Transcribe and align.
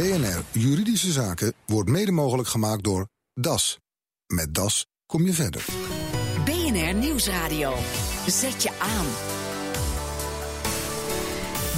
BNR 0.00 0.42
Juridische 0.52 1.12
Zaken 1.12 1.54
wordt 1.66 1.88
mede 1.90 2.12
mogelijk 2.12 2.48
gemaakt 2.48 2.84
door 2.84 3.08
DAS. 3.34 3.78
Met 4.26 4.54
DAS 4.54 4.86
kom 5.06 5.24
je 5.24 5.32
verder. 5.32 5.64
BNR 6.44 6.94
Nieuwsradio. 6.94 7.74
Zet 8.26 8.62
je 8.62 8.70
aan. 8.78 9.06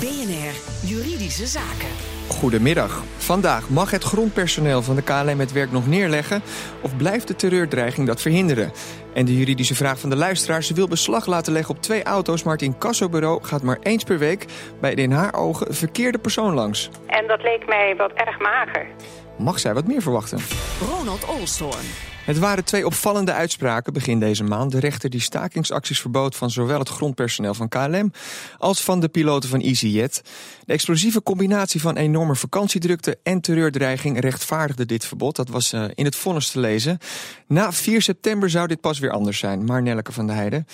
BNR 0.00 0.54
Juridische 0.88 1.46
Zaken. 1.46 2.12
Goedemiddag. 2.29 3.03
Vandaag 3.16 3.68
mag 3.68 3.91
het 3.91 4.02
grondpersoneel 4.02 4.82
van 4.82 4.96
de 4.96 5.02
KLM 5.02 5.39
het 5.39 5.52
werk 5.52 5.72
nog 5.72 5.86
neerleggen... 5.86 6.43
of 6.80 6.96
blijft 6.96 7.29
de 7.29 7.36
terreurdreiging 7.36 8.07
dat 8.07 8.21
verhinderen? 8.21 8.72
En 9.14 9.25
de 9.25 9.36
juridische 9.36 9.75
vraag 9.75 9.98
van 9.98 10.11
de 10.11 10.16
luisteraar... 10.16 10.62
ze 10.62 10.75
wil 10.75 10.89
beslag 10.89 11.27
laten 11.27 11.53
leggen 11.53 11.75
op 11.75 11.82
twee 11.82 12.03
auto's... 12.03 12.43
maar 12.43 12.53
het 12.53 12.62
incassobureau 12.62 13.45
gaat 13.45 13.62
maar 13.62 13.79
eens 13.82 14.04
per 14.04 14.18
week... 14.18 14.46
bij 14.80 14.95
de 14.95 15.03
in 15.03 15.12
haar 15.12 15.35
ogen 15.35 15.75
verkeerde 15.75 16.18
persoon 16.18 16.54
langs. 16.54 16.90
En 17.07 17.27
dat 17.27 17.43
leek 17.43 17.66
mij 17.66 17.95
wat 17.96 18.12
erg 18.12 18.39
mager. 18.39 18.86
Mag 19.39 19.59
zij 19.59 19.75
wat 19.75 19.86
meer 19.86 20.03
verwachten? 20.03 20.39
Ronald 20.90 21.25
Olstorn. 21.25 22.11
Het 22.25 22.39
waren 22.39 22.64
twee 22.64 22.86
opvallende 22.86 23.32
uitspraken 23.32 23.93
begin 23.93 24.21
deze 24.21 24.44
maand. 24.44 24.72
De 24.72 24.81
rechter 24.81 25.11
die 25.11 25.21
stakingsacties 25.21 26.00
verbood 26.00 26.36
van 26.36 26.50
zowel 26.50 26.79
het 26.79 26.89
grondpersoneel 26.89 27.54
van 27.54 27.68
KLM... 27.68 28.12
als 28.58 28.82
van 28.82 29.00
de 29.00 29.08
piloten 29.08 29.48
van 29.48 29.61
EasyJet. 29.61 30.22
De 30.64 30.72
explosieve 30.72 31.22
combinatie 31.22 31.81
van 31.81 31.96
enorme 31.96 32.34
vakantiedrukte 32.34 33.19
en 33.22 33.41
terreurdreiging... 33.41 34.20
rechtvaardigde 34.20 34.86
dit 34.86 35.05
verbod. 35.05 35.36
Dat 35.36 35.48
was 35.48 35.72
uh, 35.72 35.84
in 35.95 36.05
het 36.05 36.17
vonnis 36.17 36.50
te 36.50 36.61
lezen. 36.61 36.98
Na 37.47 37.72
4 37.72 38.03
september 38.03 38.50
zou 38.50 38.67
dit 38.67 38.81
pas 38.81 38.98
weer 38.98 39.11
anders 39.11 39.39
zijn. 39.39 39.64
Maar 39.64 39.83
Nelleke 39.83 40.12
van 40.12 40.27
der 40.27 40.36
Heijden 40.36 40.67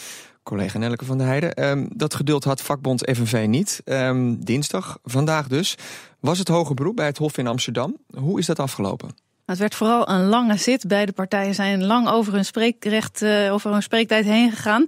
collega 0.42 0.78
Nelleke 0.78 1.04
van 1.04 1.18
der 1.18 1.26
Heijden. 1.26 1.68
Um, 1.68 1.88
dat 1.94 2.14
geduld 2.14 2.44
had 2.44 2.62
vakbond 2.62 3.10
FNV 3.12 3.46
niet. 3.48 3.82
Um, 3.84 4.44
dinsdag, 4.44 4.98
vandaag 5.04 5.48
dus, 5.48 5.76
was 6.20 6.38
het 6.38 6.48
hoge 6.48 6.74
beroep 6.74 6.96
bij 6.96 7.06
het 7.06 7.18
Hof 7.18 7.38
in 7.38 7.46
Amsterdam. 7.46 7.96
Hoe 8.16 8.38
is 8.38 8.46
dat 8.46 8.58
afgelopen? 8.58 9.27
Het 9.48 9.58
werd 9.58 9.74
vooral 9.74 10.08
een 10.08 10.24
lange 10.24 10.56
zit. 10.56 10.86
Beide 10.86 11.12
partijen 11.12 11.54
zijn 11.54 11.84
lang 11.84 12.08
over 12.08 12.32
hun 12.32 12.44
spreekrecht, 12.44 13.22
uh, 13.22 13.52
over 13.52 13.72
hun 13.72 13.82
spreektijd 13.82 14.24
heen 14.24 14.50
gegaan. 14.50 14.86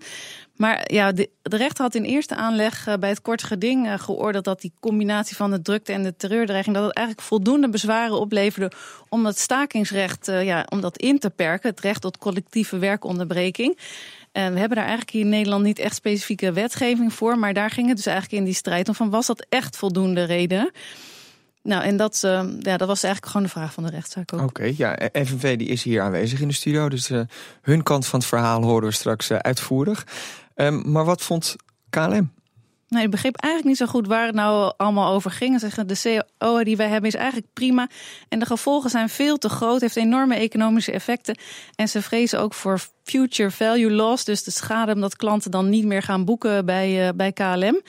Maar 0.56 0.92
ja, 0.92 1.12
de, 1.12 1.30
de 1.42 1.56
rechter 1.56 1.84
had 1.84 1.94
in 1.94 2.02
eerste 2.02 2.34
aanleg 2.34 2.88
uh, 2.88 2.94
bij 2.94 3.08
het 3.08 3.22
kort 3.22 3.42
geding 3.42 3.86
uh, 3.86 3.98
geoordeeld 3.98 4.44
dat 4.44 4.60
die 4.60 4.72
combinatie 4.80 5.36
van 5.36 5.50
de 5.50 5.62
drukte 5.62 5.92
en 5.92 6.02
de 6.02 6.16
terreurdreiging, 6.16 6.74
dat 6.74 6.84
het 6.84 6.94
eigenlijk 6.94 7.26
voldoende 7.26 7.68
bezwaren 7.68 8.20
opleverde 8.20 8.72
om 9.08 9.26
het 9.26 9.38
stakingsrecht 9.38 10.26
ja, 10.26 10.66
om 10.68 10.80
dat 10.80 10.96
in 10.96 11.18
te 11.18 11.30
perken, 11.30 11.70
het 11.70 11.80
recht 11.80 12.00
tot 12.00 12.18
collectieve 12.18 12.78
werkonderbreking. 12.78 13.78
En 14.32 14.52
we 14.52 14.58
hebben 14.58 14.76
daar 14.76 14.86
eigenlijk 14.86 15.10
hier 15.10 15.24
in 15.24 15.28
Nederland 15.28 15.64
niet 15.64 15.78
echt 15.78 15.94
specifieke 15.94 16.52
wetgeving 16.52 17.12
voor, 17.12 17.38
maar 17.38 17.54
daar 17.54 17.70
ging 17.70 17.88
het 17.88 17.96
dus 17.96 18.06
eigenlijk 18.06 18.38
in 18.38 18.44
die 18.44 18.54
strijd 18.54 18.88
om 18.88 18.94
van 18.94 19.10
was 19.10 19.26
dat 19.26 19.46
echt 19.48 19.76
voldoende 19.76 20.24
reden? 20.24 20.70
Nou, 21.62 21.82
en 21.82 21.96
dat, 21.96 22.22
uh, 22.24 22.42
ja, 22.60 22.76
dat 22.76 22.88
was 22.88 23.02
eigenlijk 23.02 23.26
gewoon 23.26 23.42
de 23.42 23.52
vraag 23.52 23.72
van 23.72 23.84
de 23.84 23.90
rechtszaak 23.90 24.32
ook. 24.32 24.40
Oké, 24.40 24.48
okay, 24.48 24.74
ja, 24.76 24.98
FNV 25.12 25.58
die 25.58 25.68
is 25.68 25.82
hier 25.82 26.02
aanwezig 26.02 26.40
in 26.40 26.48
de 26.48 26.54
studio, 26.54 26.88
dus 26.88 27.10
uh, 27.10 27.20
hun 27.62 27.82
kant 27.82 28.06
van 28.06 28.18
het 28.18 28.28
verhaal 28.28 28.62
horen 28.62 28.88
we 28.88 28.94
straks 28.94 29.30
uh, 29.30 29.38
uitvoerig. 29.38 30.06
Um, 30.54 30.90
maar 30.90 31.04
wat 31.04 31.22
vond 31.22 31.56
KLM? 31.90 32.32
Nee, 32.88 33.04
ik 33.04 33.10
begreep 33.10 33.36
eigenlijk 33.36 33.78
niet 33.78 33.88
zo 33.88 33.92
goed 33.92 34.06
waar 34.06 34.26
het 34.26 34.34
nou 34.34 34.72
allemaal 34.76 35.12
over 35.12 35.30
ging. 35.30 35.60
Zeggen 35.60 35.86
de 35.86 36.24
CO 36.38 36.64
die 36.64 36.76
wij 36.76 36.88
hebben 36.88 37.10
is 37.10 37.16
eigenlijk 37.16 37.52
prima. 37.52 37.88
En 38.28 38.38
de 38.38 38.46
gevolgen 38.46 38.90
zijn 38.90 39.08
veel 39.08 39.38
te 39.38 39.48
groot, 39.48 39.80
heeft 39.80 39.96
enorme 39.96 40.34
economische 40.34 40.92
effecten. 40.92 41.38
En 41.74 41.88
ze 41.88 42.02
vrezen 42.02 42.40
ook 42.40 42.54
voor 42.54 42.80
future 43.04 43.50
value 43.50 43.90
loss. 43.90 44.24
Dus 44.24 44.42
de 44.42 44.50
schade 44.50 44.94
omdat 44.94 45.16
klanten 45.16 45.50
dan 45.50 45.68
niet 45.68 45.84
meer 45.84 46.02
gaan 46.02 46.24
boeken 46.24 46.66
bij, 46.66 47.14
bij 47.14 47.32
KLM. 47.32 47.80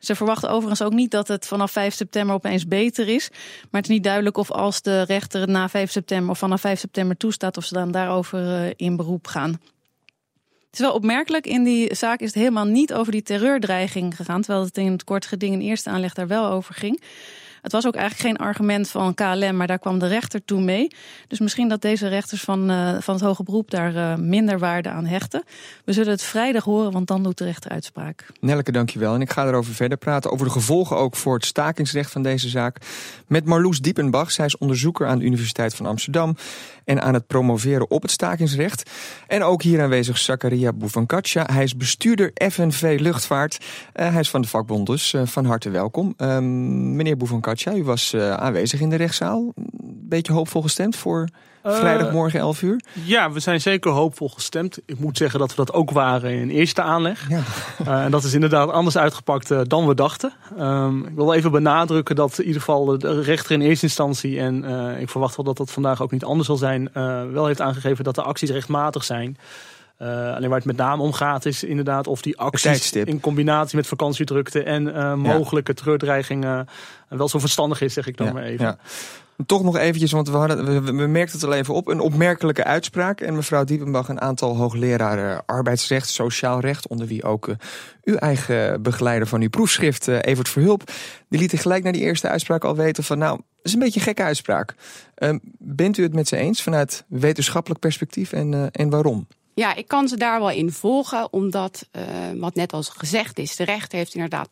Ze 0.00 0.14
verwachten 0.14 0.50
overigens 0.50 0.82
ook 0.82 0.92
niet 0.92 1.10
dat 1.10 1.28
het 1.28 1.46
vanaf 1.46 1.72
5 1.72 1.94
september 1.94 2.34
opeens 2.34 2.66
beter 2.66 3.08
is. 3.08 3.28
Maar 3.30 3.80
het 3.80 3.90
is 3.90 3.96
niet 3.96 4.04
duidelijk 4.04 4.36
of 4.36 4.50
als 4.50 4.82
de 4.82 5.02
rechter 5.02 5.40
het 5.40 5.50
na 5.50 5.68
5 5.68 5.90
september 5.90 6.30
of 6.30 6.38
vanaf 6.38 6.60
5 6.60 6.78
september 6.80 7.16
toestaat, 7.16 7.56
of 7.56 7.64
ze 7.64 7.74
dan 7.74 7.90
daarover 7.90 8.42
uh, 8.42 8.70
in 8.76 8.96
beroep 8.96 9.26
gaan. 9.26 9.50
Het 10.70 10.78
is 10.78 10.84
wel 10.84 10.94
opmerkelijk, 10.94 11.46
in 11.46 11.64
die 11.64 11.94
zaak 11.94 12.20
is 12.20 12.26
het 12.26 12.36
helemaal 12.36 12.64
niet 12.64 12.92
over 12.92 13.12
die 13.12 13.22
terreurdreiging 13.22 14.16
gegaan. 14.16 14.42
Terwijl 14.42 14.64
het 14.64 14.76
in 14.76 14.92
het 14.92 15.04
kort 15.04 15.26
geding 15.26 15.52
in 15.54 15.60
eerste 15.60 15.90
aanleg 15.90 16.14
daar 16.14 16.26
wel 16.26 16.46
over 16.46 16.74
ging. 16.74 17.02
Het 17.62 17.72
was 17.72 17.86
ook 17.86 17.94
eigenlijk 17.94 18.28
geen 18.28 18.46
argument 18.46 18.88
van 18.88 19.14
KLM, 19.14 19.56
maar 19.56 19.66
daar 19.66 19.78
kwam 19.78 19.98
de 19.98 20.06
rechter 20.06 20.44
toe 20.44 20.60
mee. 20.60 20.88
Dus 21.28 21.38
misschien 21.38 21.68
dat 21.68 21.82
deze 21.82 22.08
rechters 22.08 22.40
van, 22.40 22.70
uh, 22.70 22.96
van 23.00 23.14
het 23.14 23.22
hoge 23.22 23.42
beroep 23.42 23.70
daar 23.70 23.94
uh, 23.94 24.16
minder 24.16 24.58
waarde 24.58 24.88
aan 24.88 25.06
hechten. 25.06 25.42
We 25.84 25.92
zullen 25.92 26.10
het 26.10 26.22
vrijdag 26.22 26.64
horen, 26.64 26.92
want 26.92 27.06
dan 27.06 27.22
doet 27.22 27.38
de 27.38 27.44
rechter 27.44 27.70
uitspraak. 27.70 28.26
Nelleke, 28.40 28.72
dankjewel. 28.72 29.14
En 29.14 29.20
ik 29.20 29.30
ga 29.30 29.46
erover 29.46 29.74
verder 29.74 29.98
praten, 29.98 30.30
over 30.30 30.46
de 30.46 30.52
gevolgen 30.52 30.96
ook 30.96 31.16
voor 31.16 31.34
het 31.34 31.44
stakingsrecht 31.44 32.10
van 32.10 32.22
deze 32.22 32.48
zaak. 32.48 32.76
Met 33.26 33.44
Marloes 33.44 33.80
Diepenbach. 33.80 34.30
Zij 34.30 34.46
is 34.46 34.58
onderzoeker 34.58 35.06
aan 35.06 35.18
de 35.18 35.24
Universiteit 35.24 35.74
van 35.74 35.86
Amsterdam 35.86 36.36
en 36.90 37.02
aan 37.02 37.14
het 37.14 37.26
promoveren 37.26 37.90
op 37.90 38.02
het 38.02 38.10
stakingsrecht. 38.10 38.90
En 39.26 39.42
ook 39.42 39.62
hier 39.62 39.82
aanwezig 39.82 40.18
Zakaria 40.18 40.72
Bouvankatja. 40.72 41.46
Hij 41.52 41.62
is 41.62 41.76
bestuurder 41.76 42.30
FNV 42.50 42.96
Luchtvaart. 43.00 43.58
Uh, 43.60 44.10
hij 44.10 44.20
is 44.20 44.30
van 44.30 44.42
de 44.42 44.48
vakbond 44.48 44.86
dus. 44.86 45.12
Uh, 45.12 45.22
van 45.24 45.44
harte 45.44 45.70
welkom. 45.70 46.14
Uh, 46.18 46.38
meneer 46.38 47.16
Bouvankatja, 47.16 47.74
u 47.74 47.84
was 47.84 48.12
uh, 48.14 48.32
aanwezig 48.32 48.80
in 48.80 48.90
de 48.90 48.96
rechtszaal. 48.96 49.52
Beetje 50.08 50.32
hoopvol 50.32 50.62
gestemd 50.62 50.96
voor 50.96 51.28
vrijdagmorgen 51.62 52.40
11 52.40 52.62
uur? 52.62 52.80
Ja, 53.04 53.30
we 53.32 53.40
zijn 53.40 53.60
zeker 53.60 53.90
hoopvol 53.90 54.28
gestemd. 54.28 54.78
Ik 54.86 54.98
moet 54.98 55.16
zeggen 55.16 55.38
dat 55.38 55.50
we 55.50 55.56
dat 55.56 55.72
ook 55.72 55.90
waren 55.90 56.30
in 56.30 56.50
eerste 56.50 56.82
aanleg. 56.82 57.28
Ja. 57.28 57.40
Uh, 57.86 58.04
en 58.04 58.10
dat 58.10 58.24
is 58.24 58.34
inderdaad 58.34 58.70
anders 58.70 58.96
uitgepakt 58.96 59.50
uh, 59.50 59.60
dan 59.62 59.86
we 59.86 59.94
dachten. 59.94 60.32
Um, 60.58 61.06
ik 61.06 61.14
wil 61.14 61.32
even 61.32 61.50
benadrukken 61.50 62.16
dat 62.16 62.38
in 62.38 62.46
ieder 62.46 62.60
geval 62.60 62.98
de 62.98 63.20
rechter 63.20 63.52
in 63.52 63.60
eerste 63.60 63.84
instantie... 63.84 64.40
en 64.40 64.64
uh, 64.64 65.00
ik 65.00 65.08
verwacht 65.08 65.36
wel 65.36 65.44
dat 65.44 65.56
dat 65.56 65.70
vandaag 65.70 66.02
ook 66.02 66.10
niet 66.10 66.24
anders 66.24 66.46
zal 66.46 66.56
zijn... 66.56 66.90
wel 67.32 67.46
heeft 67.46 67.60
aangegeven 67.60 68.04
dat 68.04 68.14
de 68.14 68.22
acties 68.22 68.50
rechtmatig 68.50 69.04
zijn... 69.04 69.36
Uh, 70.02 70.08
alleen 70.34 70.48
waar 70.48 70.58
het 70.58 70.66
met 70.66 70.76
name 70.76 71.02
om 71.02 71.12
gaat 71.12 71.44
is 71.44 71.64
inderdaad 71.64 72.06
of 72.06 72.22
die 72.22 72.38
acties 72.38 72.92
in 72.92 73.20
combinatie 73.20 73.76
met 73.76 73.86
vakantiedrukte 73.86 74.62
en 74.62 74.86
uh, 74.86 75.14
mogelijke 75.14 75.70
ja. 75.70 75.76
terreurdreigingen 75.76 76.68
wel 77.08 77.28
zo 77.28 77.38
verstandig 77.38 77.80
is, 77.80 77.92
zeg 77.92 78.06
ik 78.06 78.16
dan 78.16 78.26
ja, 78.26 78.32
maar 78.32 78.42
even. 78.42 78.64
Ja. 78.64 78.76
Toch 79.46 79.62
nog 79.62 79.76
eventjes, 79.76 80.12
want 80.12 80.28
we, 80.28 80.36
hadden, 80.36 80.84
we, 80.96 81.06
merkten 81.06 81.38
het 81.38 81.48
al 81.48 81.54
even 81.54 81.74
op. 81.74 81.88
Een 81.88 82.00
opmerkelijke 82.00 82.64
uitspraak. 82.64 83.20
En 83.20 83.34
mevrouw 83.34 83.64
Diepenbach, 83.64 84.08
een 84.08 84.20
aantal 84.20 84.56
hoogleraren 84.56 85.42
arbeidsrecht, 85.46 86.08
sociaal 86.08 86.60
recht... 86.60 86.88
onder 86.88 87.06
wie 87.06 87.24
ook 87.24 87.48
uh, 87.48 87.54
uw 88.04 88.14
eigen 88.14 88.82
begeleider 88.82 89.28
van 89.28 89.40
uw 89.40 89.48
proefschrift, 89.48 90.08
uh, 90.08 90.18
Evert 90.20 90.48
Verhulp... 90.48 90.90
die 91.28 91.38
lieten 91.38 91.58
gelijk 91.58 91.82
naar 91.82 91.92
die 91.92 92.02
eerste 92.02 92.28
uitspraak 92.28 92.64
al 92.64 92.76
weten 92.76 93.04
van... 93.04 93.18
nou, 93.18 93.36
dat 93.36 93.46
is 93.62 93.72
een 93.72 93.78
beetje 93.78 94.00
een 94.00 94.06
gekke 94.06 94.22
uitspraak. 94.22 94.74
Uh, 95.18 95.34
bent 95.58 95.98
u 95.98 96.02
het 96.02 96.14
met 96.14 96.28
ze 96.28 96.36
eens 96.36 96.62
vanuit 96.62 97.04
wetenschappelijk 97.08 97.80
perspectief 97.80 98.32
en, 98.32 98.70
en 98.70 98.90
waarom? 98.90 99.26
Ja, 99.54 99.74
ik 99.74 99.88
kan 99.88 100.08
ze 100.08 100.16
daar 100.16 100.38
wel 100.38 100.50
in 100.50 100.72
volgen, 100.72 101.32
omdat, 101.32 101.88
wat 102.36 102.54
net 102.54 102.72
al 102.72 102.82
gezegd 102.82 103.38
is, 103.38 103.56
de 103.56 103.64
rechter 103.64 103.98
heeft 103.98 104.14
inderdaad. 104.14 104.48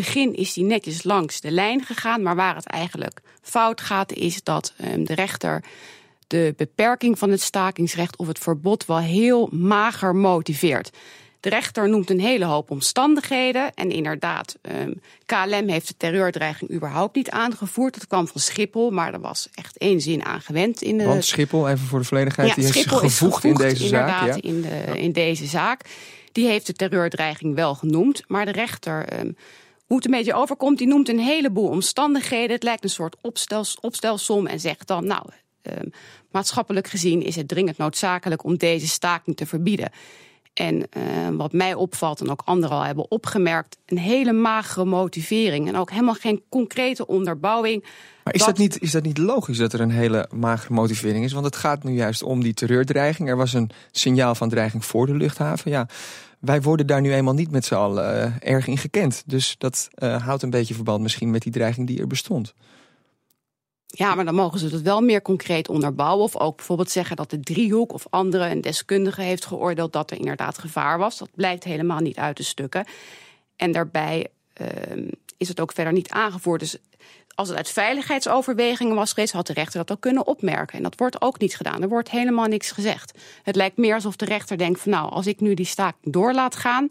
Begin 0.00 0.34
is 0.34 0.54
hij 0.54 0.64
netjes 0.64 1.02
langs 1.02 1.40
de 1.40 1.50
lijn 1.50 1.84
gegaan, 1.84 2.22
maar 2.22 2.36
waar 2.36 2.54
het 2.54 2.66
eigenlijk 2.66 3.20
fout 3.42 3.80
gaat, 3.80 4.12
is 4.12 4.42
dat 4.42 4.72
um, 4.84 5.04
de 5.04 5.14
rechter 5.14 5.64
de 6.26 6.54
beperking 6.56 7.18
van 7.18 7.30
het 7.30 7.40
stakingsrecht 7.40 8.16
of 8.16 8.26
het 8.26 8.38
verbod 8.38 8.86
wel 8.86 8.98
heel 8.98 9.48
mager 9.52 10.16
motiveert. 10.16 10.90
De 11.40 11.48
rechter 11.48 11.88
noemt 11.88 12.10
een 12.10 12.20
hele 12.20 12.44
hoop 12.44 12.70
omstandigheden. 12.70 13.74
En 13.74 13.90
inderdaad, 13.90 14.56
um, 14.62 15.00
KLM 15.26 15.68
heeft 15.68 15.88
de 15.88 15.94
terreurdreiging 15.96 16.70
überhaupt 16.70 17.16
niet 17.16 17.30
aangevoerd. 17.30 17.94
Dat 17.94 18.06
kwam 18.06 18.28
van 18.28 18.40
Schiphol, 18.40 18.90
maar 18.90 19.12
er 19.12 19.20
was 19.20 19.48
echt 19.54 19.78
één 19.78 20.00
zin 20.00 20.24
aan 20.24 20.40
gewend. 20.40 20.82
In 20.82 20.98
de... 20.98 21.04
Want 21.04 21.24
Schiphol, 21.24 21.68
even 21.68 21.86
voor 21.86 21.98
de 21.98 22.04
volledigheid, 22.04 22.48
ja, 22.48 22.54
die 22.54 22.64
heeft 22.64 22.76
Schiphol 22.76 22.98
gevoegd, 22.98 23.34
gevoegd 23.34 23.44
in 23.44 23.68
deze 23.68 23.86
zaak. 23.86 24.26
Ja? 24.26 24.36
In, 24.40 24.60
de, 24.60 25.00
in 25.00 25.12
deze 25.12 25.46
zaak. 25.46 25.84
Die 26.32 26.46
heeft 26.46 26.66
de 26.66 26.72
terreurdreiging 26.72 27.54
wel 27.54 27.74
genoemd. 27.74 28.22
Maar 28.26 28.44
de 28.44 28.52
rechter, 28.52 29.20
um, 29.20 29.36
hoe 29.90 29.98
het 29.98 30.08
een 30.08 30.16
beetje 30.16 30.34
overkomt, 30.34 30.78
die 30.78 30.86
noemt 30.86 31.08
een 31.08 31.18
heleboel 31.18 31.68
omstandigheden. 31.68 32.50
Het 32.50 32.62
lijkt 32.62 32.84
een 32.84 32.90
soort 32.90 33.16
opstels, 33.20 33.78
opstelsom 33.80 34.46
en 34.46 34.60
zegt 34.60 34.86
dan, 34.86 35.06
nou, 35.06 35.22
um, 35.62 35.90
maatschappelijk 36.30 36.86
gezien 36.86 37.22
is 37.22 37.36
het 37.36 37.48
dringend 37.48 37.78
noodzakelijk 37.78 38.44
om 38.44 38.56
deze 38.56 38.88
staking 38.88 39.36
te 39.36 39.46
verbieden. 39.46 39.90
En 40.54 40.76
uh, 40.76 40.82
wat 41.36 41.52
mij 41.52 41.74
opvalt 41.74 42.20
en 42.20 42.30
ook 42.30 42.42
anderen 42.44 42.76
al 42.76 42.84
hebben 42.84 43.10
opgemerkt, 43.10 43.78
een 43.86 43.98
hele 43.98 44.32
magere 44.32 44.84
motivering 44.84 45.68
en 45.68 45.76
ook 45.76 45.90
helemaal 45.90 46.14
geen 46.14 46.42
concrete 46.48 47.06
onderbouwing. 47.06 47.84
Maar 48.24 48.34
is 48.34 48.44
dat, 48.44 48.58
niet, 48.58 48.80
is 48.80 48.90
dat 48.90 49.02
niet 49.02 49.18
logisch 49.18 49.58
dat 49.58 49.72
er 49.72 49.80
een 49.80 49.90
hele 49.90 50.28
magere 50.34 50.74
motivering 50.74 51.24
is? 51.24 51.32
Want 51.32 51.44
het 51.44 51.56
gaat 51.56 51.84
nu 51.84 51.92
juist 51.92 52.22
om 52.22 52.42
die 52.42 52.54
terreurdreiging. 52.54 53.28
Er 53.28 53.36
was 53.36 53.52
een 53.52 53.70
signaal 53.90 54.34
van 54.34 54.48
dreiging 54.48 54.84
voor 54.84 55.06
de 55.06 55.14
luchthaven. 55.14 55.70
Ja, 55.70 55.88
wij 56.40 56.62
worden 56.62 56.86
daar 56.86 57.00
nu 57.00 57.12
eenmaal 57.12 57.34
niet 57.34 57.50
met 57.50 57.64
z'n 57.64 57.74
allen 57.74 58.16
uh, 58.16 58.52
erg 58.52 58.66
in 58.66 58.78
gekend. 58.78 59.22
Dus 59.26 59.54
dat 59.58 59.88
uh, 59.94 60.24
houdt 60.26 60.42
een 60.42 60.50
beetje 60.50 60.74
verband 60.74 61.02
misschien 61.02 61.30
met 61.30 61.42
die 61.42 61.52
dreiging 61.52 61.86
die 61.86 62.00
er 62.00 62.06
bestond. 62.06 62.54
Ja, 63.86 64.14
maar 64.14 64.24
dan 64.24 64.34
mogen 64.34 64.58
ze 64.58 64.68
het 64.68 64.82
wel 64.82 65.00
meer 65.00 65.22
concreet 65.22 65.68
onderbouwen. 65.68 66.24
Of 66.24 66.36
ook 66.36 66.56
bijvoorbeeld 66.56 66.90
zeggen 66.90 67.16
dat 67.16 67.30
de 67.30 67.40
driehoek 67.40 67.92
of 67.92 68.06
andere 68.10 68.50
een 68.50 68.60
deskundige 68.60 69.22
heeft 69.22 69.44
geoordeeld 69.44 69.92
dat 69.92 70.10
er 70.10 70.16
inderdaad 70.16 70.58
gevaar 70.58 70.98
was. 70.98 71.18
Dat 71.18 71.30
blijkt 71.34 71.64
helemaal 71.64 72.00
niet 72.00 72.16
uit 72.16 72.36
de 72.36 72.42
stukken. 72.42 72.84
En 73.56 73.72
daarbij 73.72 74.26
uh, 74.60 74.66
is 75.36 75.48
het 75.48 75.60
ook 75.60 75.72
verder 75.72 75.92
niet 75.92 76.10
aangevoerd. 76.10 76.60
Dus 76.60 76.76
als 77.40 77.48
het 77.48 77.58
uit 77.58 77.70
veiligheidsoverwegingen 77.70 78.94
was 78.94 79.12
geweest, 79.12 79.32
had 79.32 79.46
de 79.46 79.52
rechter 79.52 79.78
dat 79.78 79.90
ook 79.90 80.00
kunnen 80.00 80.26
opmerken. 80.26 80.76
En 80.76 80.82
dat 80.82 80.94
wordt 80.96 81.20
ook 81.22 81.38
niet 81.38 81.56
gedaan. 81.56 81.82
Er 81.82 81.88
wordt 81.88 82.10
helemaal 82.10 82.46
niks 82.46 82.70
gezegd. 82.70 83.18
Het 83.42 83.56
lijkt 83.56 83.76
meer 83.76 83.94
alsof 83.94 84.16
de 84.16 84.24
rechter 84.24 84.58
denkt 84.58 84.80
van 84.80 84.92
nou, 84.92 85.10
als 85.10 85.26
ik 85.26 85.40
nu 85.40 85.54
die 85.54 85.66
staking 85.66 86.12
door 86.12 86.32
laat 86.32 86.56
gaan, 86.56 86.88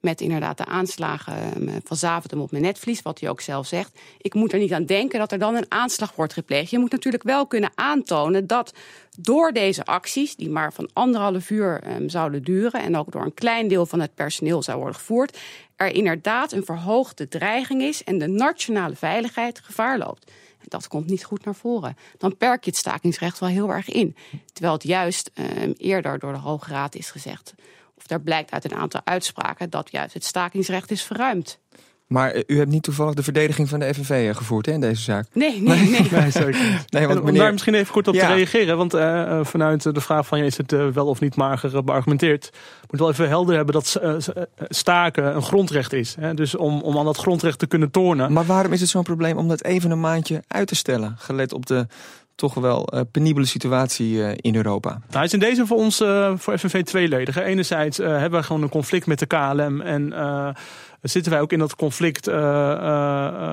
met 0.00 0.20
inderdaad 0.20 0.58
de 0.58 0.64
aanslagen 0.64 1.54
ehm, 1.54 1.80
van 1.84 1.96
Zaventem 1.96 2.40
op 2.40 2.50
mijn 2.50 2.62
netvlies, 2.62 3.02
wat 3.02 3.20
hij 3.20 3.28
ook 3.28 3.40
zelf 3.40 3.66
zegt. 3.66 3.98
Ik 4.18 4.34
moet 4.34 4.52
er 4.52 4.58
niet 4.58 4.72
aan 4.72 4.84
denken 4.84 5.18
dat 5.18 5.32
er 5.32 5.38
dan 5.38 5.54
een 5.54 5.66
aanslag 5.68 6.14
wordt 6.14 6.32
gepleegd. 6.32 6.70
Je 6.70 6.78
moet 6.78 6.90
natuurlijk 6.90 7.22
wel 7.22 7.46
kunnen 7.46 7.70
aantonen 7.74 8.46
dat 8.46 8.72
door 9.18 9.52
deze 9.52 9.84
acties, 9.84 10.36
die 10.36 10.50
maar 10.50 10.72
van 10.72 10.90
anderhalf 10.92 11.50
uur 11.50 11.82
um, 11.86 12.08
zouden 12.08 12.42
duren 12.42 12.82
en 12.82 12.96
ook 12.96 13.12
door 13.12 13.22
een 13.22 13.34
klein 13.34 13.68
deel 13.68 13.86
van 13.86 14.00
het 14.00 14.14
personeel 14.14 14.62
zou 14.62 14.78
worden 14.78 14.96
gevoerd, 14.96 15.38
er 15.76 15.94
inderdaad 15.94 16.52
een 16.52 16.64
verhoogde 16.64 17.28
dreiging 17.28 17.82
is 17.82 18.04
en 18.04 18.18
de 18.18 18.26
nationale 18.26 18.96
veiligheid 18.96 19.60
gevaar 19.60 19.98
loopt. 19.98 20.30
Dat 20.68 20.88
komt 20.88 21.06
niet 21.06 21.24
goed 21.24 21.44
naar 21.44 21.54
voren. 21.54 21.96
Dan 22.18 22.36
perk 22.36 22.64
je 22.64 22.70
het 22.70 22.78
stakingsrecht 22.78 23.38
wel 23.38 23.48
heel 23.48 23.72
erg 23.72 23.88
in. 23.88 24.16
Terwijl 24.52 24.74
het 24.74 24.82
juist 24.82 25.30
um, 25.34 25.74
eerder 25.76 26.18
door 26.18 26.32
de 26.32 26.38
Hoge 26.38 26.70
Raad 26.70 26.94
is 26.94 27.10
gezegd 27.10 27.54
of 27.96 28.06
daar 28.06 28.20
blijkt 28.20 28.50
uit 28.50 28.64
een 28.64 28.78
aantal 28.78 29.00
uitspraken 29.04 29.70
dat 29.70 29.90
juist 29.90 30.14
het 30.14 30.24
stakingsrecht 30.24 30.90
is 30.90 31.02
verruimd. 31.02 31.58
Maar 32.06 32.30
eh, 32.30 32.42
u 32.46 32.58
hebt 32.58 32.70
niet 32.70 32.82
toevallig 32.82 33.14
de 33.14 33.22
verdediging 33.22 33.68
van 33.68 33.78
de 33.80 33.94
FNV 33.94 34.10
eh, 34.10 34.34
gevoerd 34.34 34.66
hè, 34.66 34.72
in 34.72 34.80
deze 34.80 35.02
zaak? 35.02 35.26
Nee, 35.32 35.62
nee, 35.62 35.88
nee. 35.88 36.08
nee 36.10 36.30
zeker 36.42 36.84
nee, 36.88 37.06
want 37.06 37.18
meneer... 37.18 37.32
Om 37.32 37.38
daar 37.38 37.52
misschien 37.52 37.74
even 37.74 37.92
kort 37.92 38.08
op 38.08 38.14
te 38.14 38.26
reageren. 38.26 38.76
Want 38.76 38.94
uh, 38.94 39.44
vanuit 39.44 39.82
de 39.82 40.00
vraag 40.00 40.26
van 40.26 40.38
je 40.38 40.44
is 40.44 40.56
het 40.56 40.72
uh, 40.72 40.88
wel 40.88 41.06
of 41.06 41.20
niet 41.20 41.36
mager 41.36 41.84
beargumenteerd. 41.84 42.50
moet 42.90 43.00
wel 43.00 43.10
even 43.10 43.28
helder 43.28 43.56
hebben 43.56 43.74
dat 43.74 44.00
uh, 44.02 44.14
staken 44.68 45.36
een 45.36 45.42
grondrecht 45.42 45.92
is. 45.92 46.16
Hè? 46.20 46.34
Dus 46.34 46.54
om, 46.56 46.80
om 46.80 46.98
aan 46.98 47.04
dat 47.04 47.16
grondrecht 47.16 47.58
te 47.58 47.66
kunnen 47.66 47.90
tornen. 47.90 48.32
Maar 48.32 48.46
waarom 48.46 48.72
is 48.72 48.80
het 48.80 48.88
zo'n 48.88 49.02
probleem 49.02 49.36
om 49.36 49.48
dat 49.48 49.64
even 49.64 49.90
een 49.90 50.00
maandje 50.00 50.42
uit 50.48 50.68
te 50.68 50.74
stellen? 50.74 51.14
Gelet 51.18 51.52
op 51.52 51.66
de 51.66 51.86
toch 52.36 52.54
wel 52.54 52.94
uh, 52.94 53.00
penibele 53.10 53.46
situatie 53.46 54.12
uh, 54.12 54.30
in 54.36 54.56
Europa. 54.56 55.00
Nou, 55.10 55.24
is 55.24 55.32
in 55.32 55.38
deze 55.38 55.66
voor 55.66 55.76
ons, 55.76 56.00
uh, 56.00 56.32
voor 56.36 56.58
FNV 56.58 56.84
tweeledig. 56.84 57.36
Enerzijds 57.36 57.96
hebben 57.96 58.40
we 58.40 58.46
gewoon 58.46 58.62
een 58.62 58.68
conflict 58.68 59.06
met 59.06 59.18
de 59.18 59.26
KLM 59.26 59.80
en 59.80 60.12
zitten 61.08 61.32
wij 61.32 61.40
ook 61.40 61.52
in 61.52 61.58
dat 61.58 61.76
conflict. 61.76 62.28
Uh, 62.28 62.34
uh, 62.34 62.40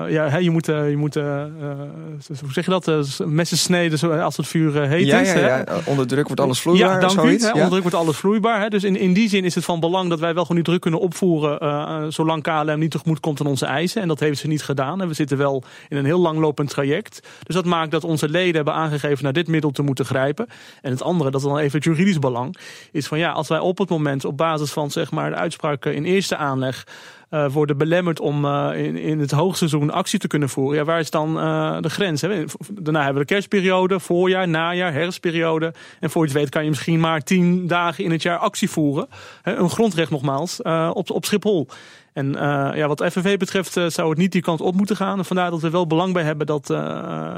ja, 0.08 0.36
je 0.36 0.50
moet, 0.50 0.66
je 0.66 0.94
moet 0.96 1.14
hoe 1.14 2.52
zeg 2.52 2.64
je 2.64 2.70
dat? 2.70 3.18
messen 3.26 3.58
sneden 3.58 4.22
als 4.22 4.36
het 4.36 4.46
vuur 4.46 4.82
heet 4.82 5.06
ja, 5.06 5.20
is. 5.20 5.32
Ja, 5.32 5.38
ja. 5.38 5.64
Onder 5.84 6.06
druk 6.06 6.26
wordt 6.26 6.40
alles 6.40 6.60
vloeibaar. 6.60 6.94
Ja, 6.94 6.98
dank 7.00 7.12
zoiets, 7.12 7.44
u. 7.44 7.50
Onder 7.52 7.68
druk 7.68 7.82
wordt 7.82 7.96
alles 7.96 8.16
vloeibaar. 8.16 8.60
Hè. 8.60 8.68
Dus 8.68 8.84
in, 8.84 8.96
in 8.96 9.12
die 9.12 9.28
zin 9.28 9.44
is 9.44 9.54
het 9.54 9.64
van 9.64 9.80
belang 9.80 10.08
dat 10.08 10.20
wij 10.20 10.34
wel 10.34 10.42
gewoon 10.42 10.56
die 10.56 10.70
druk 10.70 10.80
kunnen 10.80 11.00
opvoeren. 11.00 12.12
zolang 12.12 12.42
KLM 12.42 12.78
niet 12.78 12.90
tegemoet 12.90 13.20
komt 13.20 13.40
aan 13.40 13.46
onze 13.46 13.66
eisen. 13.66 14.02
En 14.02 14.08
dat 14.08 14.20
heeft 14.20 14.38
ze 14.38 14.46
niet 14.46 14.62
gedaan. 14.62 15.00
En 15.00 15.08
we 15.08 15.14
zitten 15.14 15.38
wel 15.38 15.62
in 15.88 15.96
een 15.96 16.04
heel 16.04 16.20
langlopend 16.20 16.70
traject. 16.70 17.28
Dus 17.42 17.54
dat 17.54 17.64
maakt 17.64 17.90
dat 17.90 18.04
onze 18.04 18.28
leden 18.28 18.54
hebben 18.54 18.74
aangegeven 18.74 19.24
naar 19.24 19.32
dit 19.32 19.48
middel 19.48 19.70
te 19.70 19.82
moeten 19.82 20.04
grijpen. 20.04 20.46
En 20.82 20.90
het 20.90 21.02
andere, 21.02 21.30
dat 21.30 21.40
is 21.40 21.46
dan 21.46 21.58
even 21.58 21.76
het 21.76 21.84
juridisch 21.84 22.18
belang, 22.18 22.56
is 22.92 23.06
van 23.06 23.18
ja, 23.18 23.30
als 23.30 23.48
wij 23.48 23.58
op 23.58 23.78
het 23.78 23.88
moment 23.88 24.24
op 24.24 24.36
basis 24.36 24.72
van 24.72 24.90
zeg 24.90 25.10
maar 25.10 25.30
de 25.30 25.36
uitspraken 25.36 25.94
in 25.94 26.04
eerste 26.04 26.36
aanleg 26.36 26.84
uh, 27.34 27.50
worden 27.50 27.78
belemmerd 27.78 28.20
om 28.20 28.44
uh, 28.44 28.70
in, 28.74 28.96
in 28.96 29.18
het 29.18 29.30
hoogseizoen 29.30 29.90
actie 29.90 30.18
te 30.18 30.26
kunnen 30.26 30.48
voeren. 30.48 30.78
Ja, 30.78 30.84
waar 30.84 30.98
is 30.98 31.10
dan 31.10 31.36
uh, 31.36 31.76
de 31.80 31.90
grens? 31.90 32.20
Hè? 32.20 32.44
Daarna 32.72 33.02
hebben 33.02 33.22
we 33.22 33.26
de 33.26 33.34
kerstperiode, 33.34 34.00
voorjaar, 34.00 34.48
najaar, 34.48 34.92
herfstperiode. 34.92 35.74
En 36.00 36.10
voor 36.10 36.22
je 36.22 36.28
het 36.28 36.38
weet 36.38 36.48
kan 36.48 36.62
je 36.62 36.68
misschien 36.68 37.00
maar 37.00 37.20
tien 37.20 37.66
dagen 37.66 38.04
in 38.04 38.10
het 38.10 38.22
jaar 38.22 38.38
actie 38.38 38.70
voeren. 38.70 39.08
Hè? 39.42 39.54
Een 39.54 39.70
grondrecht 39.70 40.10
nogmaals, 40.10 40.62
op, 40.92 41.10
op 41.10 41.24
Schiphol. 41.24 41.68
En 42.12 42.32
ja, 42.74 42.86
wat 42.86 43.04
FNV 43.10 43.36
betreft 43.36 43.72
zou 43.72 44.08
het 44.08 44.18
niet 44.18 44.32
die 44.32 44.42
kant 44.42 44.60
op 44.60 44.74
moeten 44.74 44.96
gaan. 44.96 45.18
En 45.18 45.24
vandaar 45.24 45.50
dat 45.50 45.60
we 45.60 45.70
wel 45.70 45.86
belang 45.86 46.12
bij 46.12 46.22
hebben 46.22 46.46
dat 46.46 46.68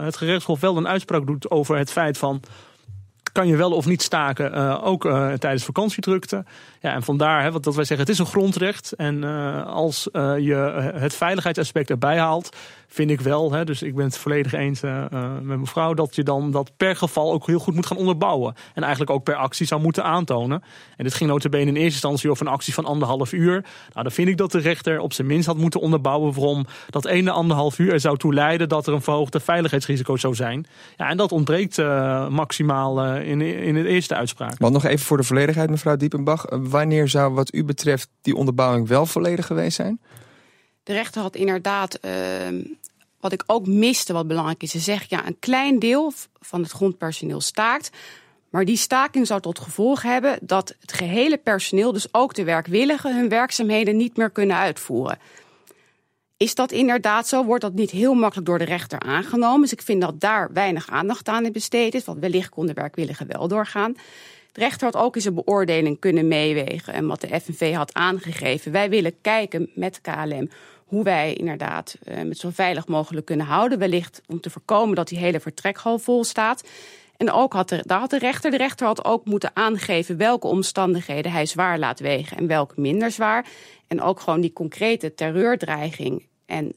het 0.01 0.17
gerechtshof 0.17 0.61
wel 0.61 0.77
een 0.77 0.89
uitspraak 0.89 1.27
doet 1.27 1.51
over 1.51 1.77
het 1.77 1.91
feit 1.91 2.19
van 2.19 2.41
kan 3.37 3.47
je 3.47 3.57
wel 3.57 3.73
of 3.73 3.87
niet 3.87 4.03
staken, 4.03 4.55
uh, 4.55 4.87
ook 4.87 5.05
uh, 5.05 5.33
tijdens 5.33 5.65
vakantiedrukte. 5.65 6.45
Ja, 6.81 6.93
en 6.93 7.03
vandaar 7.03 7.43
hè, 7.43 7.53
wat 7.53 7.65
dat 7.65 7.75
wij 7.75 7.85
zeggen, 7.85 8.07
het 8.07 8.15
is 8.15 8.21
een 8.21 8.33
grondrecht. 8.33 8.93
En 8.93 9.23
uh, 9.23 9.67
als 9.67 10.09
je 10.13 10.91
het 10.95 11.15
veiligheidsaspect 11.15 11.91
erbij 11.91 12.19
haalt, 12.19 12.57
vind 12.89 13.11
ik 13.11 13.21
wel, 13.21 13.53
hè, 13.53 13.65
dus 13.65 13.83
ik 13.83 13.95
ben 13.95 14.05
het 14.05 14.19
volledig 14.19 14.53
eens 14.53 14.81
met 15.43 15.59
mevrouw, 15.59 15.95
dat 15.95 16.15
je 16.15 16.23
dan 16.23 16.51
dat 16.51 16.73
per 16.77 16.97
geval 16.97 17.33
ook 17.33 17.47
heel 17.47 17.59
goed 17.59 17.75
moet 17.75 17.87
gaan 17.87 17.97
onderbouwen. 17.97 18.55
En 18.75 18.83
eigenlijk 18.83 19.11
ook 19.13 19.25
per 19.25 19.35
actie 19.35 19.67
zou 19.67 19.81
moeten 19.81 20.05
aantonen. 20.05 20.63
En 20.97 21.05
dit 21.05 21.15
ging 21.15 21.31
notabene 21.31 21.65
in 21.65 21.75
eerste 21.75 21.83
instantie 21.85 22.31
over 22.31 22.47
een 22.47 22.53
actie 22.53 22.75
van 22.75 22.85
anderhalf 22.85 23.33
uur. 23.33 23.53
Nou, 23.93 24.03
dan 24.03 24.11
vind 24.11 24.29
ik 24.29 24.37
dat 24.37 24.53
de 24.53 24.59
rechter 24.59 24.99
op 25.01 25.13
zijn 25.13 25.27
minst 25.27 25.47
had 25.47 25.57
moeten 25.57 25.81
onderbouwen 25.81 26.35
waarom 26.35 26.67
dat 26.91 27.05
ene 27.07 27.31
anderhalf 27.31 27.79
uur 27.79 27.93
er 27.93 28.01
zou 28.01 28.17
toe 28.17 28.35
leiden 28.35 28.69
dat 28.69 28.87
er 28.87 28.95
een 28.95 29.03
verhoogde 29.03 29.41
veiligheidsrisico 29.41 30.17
zou 30.17 30.35
zijn. 30.35 30.67
Ja, 30.97 31.09
en 31.09 31.17
dat 31.17 31.33
ontbreekt 31.33 31.77
maximaal 32.29 33.15
in, 33.15 33.41
in 33.41 33.75
de 33.75 33.89
eerste 33.89 34.15
uitspraak. 34.15 34.55
Want 34.59 34.73
nog 34.73 34.85
even 34.85 35.07
voor 35.07 35.17
de 35.17 35.23
volledigheid, 35.23 35.71
mevrouw 35.71 35.97
Diepenbach. 35.97 36.45
Eh, 36.45 36.59
wanneer 36.63 37.09
zou 37.09 37.35
wat 37.35 37.55
u 37.55 37.65
betreft 37.65 38.09
die 38.23 38.35
onderbouwing 38.37 38.89
wel 38.89 39.07
volledig 39.07 39.47
geweest 39.47 39.77
zijn? 39.77 40.01
De 40.87 40.93
rechter 40.93 41.23
had 41.23 41.37
inderdaad, 41.37 41.99
uh, 42.05 42.13
wat 43.21 43.33
ik 43.33 43.43
ook 43.47 43.67
miste, 43.67 44.13
wat 44.13 44.27
belangrijk 44.27 44.63
is, 44.63 44.71
ze 44.71 44.79
zegt 44.79 45.11
ja, 45.11 45.27
een 45.27 45.39
klein 45.39 45.79
deel 45.79 46.13
van 46.41 46.63
het 46.63 46.71
grondpersoneel 46.71 47.41
staakt. 47.41 47.91
Maar 48.51 48.65
die 48.65 48.77
staking 48.77 49.27
zou 49.27 49.41
tot 49.41 49.59
gevolg 49.59 50.03
hebben 50.03 50.39
dat 50.43 50.75
het 50.81 50.93
gehele 50.93 51.37
personeel, 51.37 51.93
dus 51.93 52.15
ook 52.15 52.35
de 52.35 52.45
werkwilligen, 52.45 53.17
hun 53.17 53.29
werkzaamheden 53.29 53.97
niet 53.97 54.17
meer 54.17 54.31
kunnen 54.31 54.57
uitvoeren. 54.57 55.19
Is 56.37 56.55
dat 56.55 56.73
inderdaad 56.73 57.29
zo? 57.29 57.45
Wordt 57.45 57.63
dat 57.63 57.75
niet 57.75 57.91
heel 57.91 58.15
makkelijk 58.15 58.47
door 58.47 58.59
de 58.59 58.65
rechter 58.65 59.01
aangenomen? 59.01 59.61
Dus 59.61 59.73
ik 59.73 59.83
vind 59.83 60.01
dat 60.01 60.21
daar 60.21 60.53
weinig 60.53 60.89
aandacht 60.91 61.29
aan 61.29 61.53
besteed 61.53 61.95
is. 61.95 62.05
Want 62.05 62.21
wellicht 62.21 62.49
kon 62.49 62.67
de 62.67 62.73
werkwillige 62.73 63.27
wel 63.27 63.49
doorgaan. 63.49 63.93
De 64.53 64.61
rechter 64.61 64.85
had 64.93 65.03
ook 65.03 65.15
in 65.17 65.23
zijn 65.23 65.35
beoordeling 65.35 65.99
kunnen 65.99 66.29
meewegen. 66.29 66.93
En 66.93 67.07
wat 67.07 67.21
de 67.21 67.41
FNV 67.41 67.75
had 67.75 67.95
aangegeven. 67.95 68.73
Wij 68.73 68.91
willen 68.91 69.21
kijken 69.21 69.71
met 69.75 70.01
KLM 70.01 70.49
hoe 70.87 71.03
wij 71.05 71.35
inderdaad 71.35 71.97
uh, 72.05 72.23
met 72.23 72.39
zo 72.39 72.51
veilig 72.53 72.87
mogelijk 72.87 73.27
kunnen 73.27 73.47
houden. 73.47 73.79
Wellicht 73.79 74.23
om 74.27 74.41
te 74.41 74.51
voorkomen 74.51 74.97
dat 74.97 75.09
die 75.09 75.19
hele 75.19 75.41
vertrekhal 75.41 75.99
vol 75.99 76.25
staat. 76.25 76.63
En 77.17 77.33
ook 77.33 77.53
had 77.53 77.69
de, 77.69 77.83
daar 77.87 77.99
had 77.99 78.11
de 78.11 78.19
rechter, 78.19 78.51
de 78.51 78.57
rechter 78.57 78.87
had 78.87 79.05
ook 79.05 79.25
moeten 79.25 79.51
aangeven 79.55 80.17
welke 80.17 80.47
omstandigheden 80.47 81.33
hij 81.33 81.47
zwaar 81.47 81.79
laat 81.79 82.01
wegen 82.01 82.37
en 82.37 82.47
welke 82.47 82.81
minder 82.81 83.11
zwaar. 83.11 83.47
En 83.87 84.03
ook 84.03 84.21
gewoon 84.21 84.41
die 84.41 84.53
concrete 84.53 85.15
terreurdreiging 85.15 86.27
en 86.47 86.73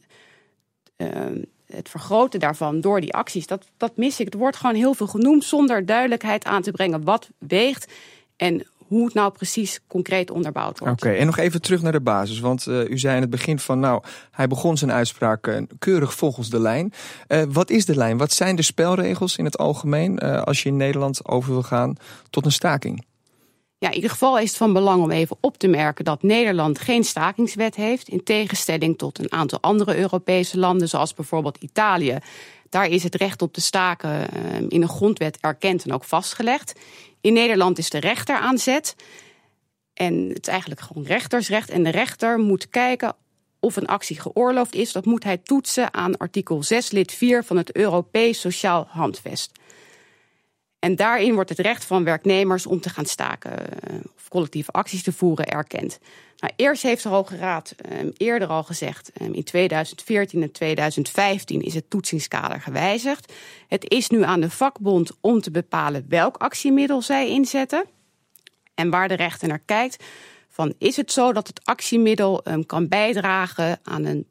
uh, 0.97 1.43
het 1.65 1.89
vergroten 1.89 2.39
daarvan 2.39 2.81
door 2.81 3.01
die 3.01 3.13
acties, 3.13 3.47
dat, 3.47 3.65
dat 3.77 3.97
mis 3.97 4.19
ik. 4.19 4.33
Er 4.33 4.39
wordt 4.39 4.57
gewoon 4.57 4.75
heel 4.75 4.93
veel 4.93 5.07
genoemd 5.07 5.43
zonder 5.43 5.85
duidelijkheid 5.85 6.45
aan 6.45 6.61
te 6.61 6.71
brengen 6.71 7.03
wat 7.03 7.29
weegt 7.37 7.91
en 8.35 8.67
hoe 8.89 9.05
het 9.05 9.13
nou 9.13 9.31
precies 9.31 9.79
concreet 9.87 10.31
onderbouwd 10.31 10.79
wordt. 10.79 11.03
Oké, 11.03 11.13
en 11.13 11.25
nog 11.25 11.37
even 11.37 11.61
terug 11.61 11.81
naar 11.81 11.91
de 11.91 12.01
basis. 12.01 12.39
Want 12.39 12.65
uh, 12.65 12.89
u 12.89 12.97
zei 12.97 13.15
in 13.15 13.21
het 13.21 13.29
begin 13.29 13.59
van, 13.59 13.79
nou, 13.79 14.03
hij 14.31 14.47
begon 14.47 14.77
zijn 14.77 14.91
uitspraak 14.91 15.47
uh, 15.47 15.61
keurig 15.79 16.13
volgens 16.13 16.49
de 16.49 16.59
lijn. 16.59 16.93
Uh, 17.27 17.41
wat 17.49 17.69
is 17.69 17.85
de 17.85 17.95
lijn? 17.95 18.17
Wat 18.17 18.31
zijn 18.31 18.55
de 18.55 18.61
spelregels 18.61 19.37
in 19.37 19.45
het 19.45 19.57
algemeen 19.57 20.19
als 20.19 20.63
je 20.63 20.69
in 20.69 20.77
Nederland 20.77 21.27
over 21.27 21.51
wil 21.51 21.63
gaan 21.63 21.95
tot 22.29 22.45
een 22.45 22.51
staking? 22.51 23.07
Ja, 23.77 23.87
in 23.87 23.95
ieder 23.95 24.09
geval 24.09 24.39
is 24.39 24.47
het 24.47 24.57
van 24.57 24.73
belang 24.73 25.03
om 25.03 25.11
even 25.11 25.37
op 25.39 25.57
te 25.57 25.67
merken 25.67 26.05
dat 26.05 26.23
Nederland 26.23 26.79
geen 26.79 27.03
stakingswet 27.03 27.75
heeft. 27.75 28.07
In 28.07 28.23
tegenstelling 28.23 28.97
tot 28.97 29.19
een 29.19 29.31
aantal 29.31 29.59
andere 29.61 29.97
Europese 29.97 30.57
landen, 30.57 30.89
zoals 30.89 31.13
bijvoorbeeld 31.13 31.57
Italië. 31.57 32.17
Daar 32.69 32.87
is 32.87 33.03
het 33.03 33.15
recht 33.15 33.41
op 33.41 33.53
te 33.53 33.61
staken 33.61 34.29
in 34.69 34.81
een 34.81 34.89
grondwet 34.89 35.37
erkend 35.41 35.83
en 35.83 35.93
ook 35.93 36.03
vastgelegd. 36.03 36.79
In 37.21 37.33
Nederland 37.33 37.77
is 37.77 37.89
de 37.89 37.99
rechter 37.99 38.35
aan 38.35 38.57
zet. 38.57 38.95
En 39.93 40.29
het 40.29 40.47
is 40.47 40.47
eigenlijk 40.47 40.81
gewoon 40.81 41.03
rechtersrecht. 41.03 41.69
En 41.69 41.83
de 41.83 41.89
rechter 41.89 42.39
moet 42.39 42.69
kijken 42.69 43.15
of 43.59 43.75
een 43.75 43.87
actie 43.87 44.19
geoorloofd 44.19 44.75
is. 44.75 44.91
Dat 44.91 45.05
moet 45.05 45.23
hij 45.23 45.37
toetsen 45.37 45.93
aan 45.93 46.17
artikel 46.17 46.63
6 46.63 46.91
lid 46.91 47.11
4 47.11 47.43
van 47.43 47.57
het 47.57 47.75
Europees 47.75 48.39
Sociaal 48.39 48.87
Handvest. 48.89 49.51
En 50.79 50.95
daarin 50.95 51.33
wordt 51.33 51.49
het 51.49 51.59
recht 51.59 51.85
van 51.85 52.03
werknemers 52.03 52.65
om 52.65 52.81
te 52.81 52.89
gaan 52.89 53.05
staken 53.05 53.81
eh, 53.81 53.95
collectieve 54.29 54.71
acties 54.71 55.03
te 55.03 55.11
voeren 55.11 55.45
erkend. 55.45 55.99
Nou, 56.37 56.53
eerst 56.55 56.83
heeft 56.83 57.03
de 57.03 57.09
Hoge 57.09 57.37
Raad 57.37 57.75
um, 57.91 58.11
eerder 58.17 58.47
al 58.47 58.63
gezegd, 58.63 59.11
um, 59.21 59.33
in 59.33 59.43
2014 59.43 60.41
en 60.41 60.51
2015 60.51 61.61
is 61.61 61.73
het 61.73 61.89
toetsingskader 61.89 62.61
gewijzigd. 62.61 63.33
Het 63.67 63.89
is 63.89 64.09
nu 64.09 64.23
aan 64.23 64.41
de 64.41 64.49
vakbond 64.49 65.11
om 65.21 65.41
te 65.41 65.51
bepalen 65.51 66.05
welk 66.09 66.37
actiemiddel 66.37 67.01
zij 67.01 67.29
inzetten. 67.29 67.85
En 68.75 68.89
waar 68.89 69.07
de 69.07 69.13
rechter 69.13 69.47
naar 69.47 69.61
kijkt, 69.65 70.03
van 70.49 70.73
is 70.77 70.95
het 70.95 71.11
zo 71.11 71.33
dat 71.33 71.47
het 71.47 71.61
actiemiddel 71.63 72.41
um, 72.47 72.65
kan 72.65 72.87
bijdragen 72.87 73.79
aan 73.83 74.05
een 74.05 74.27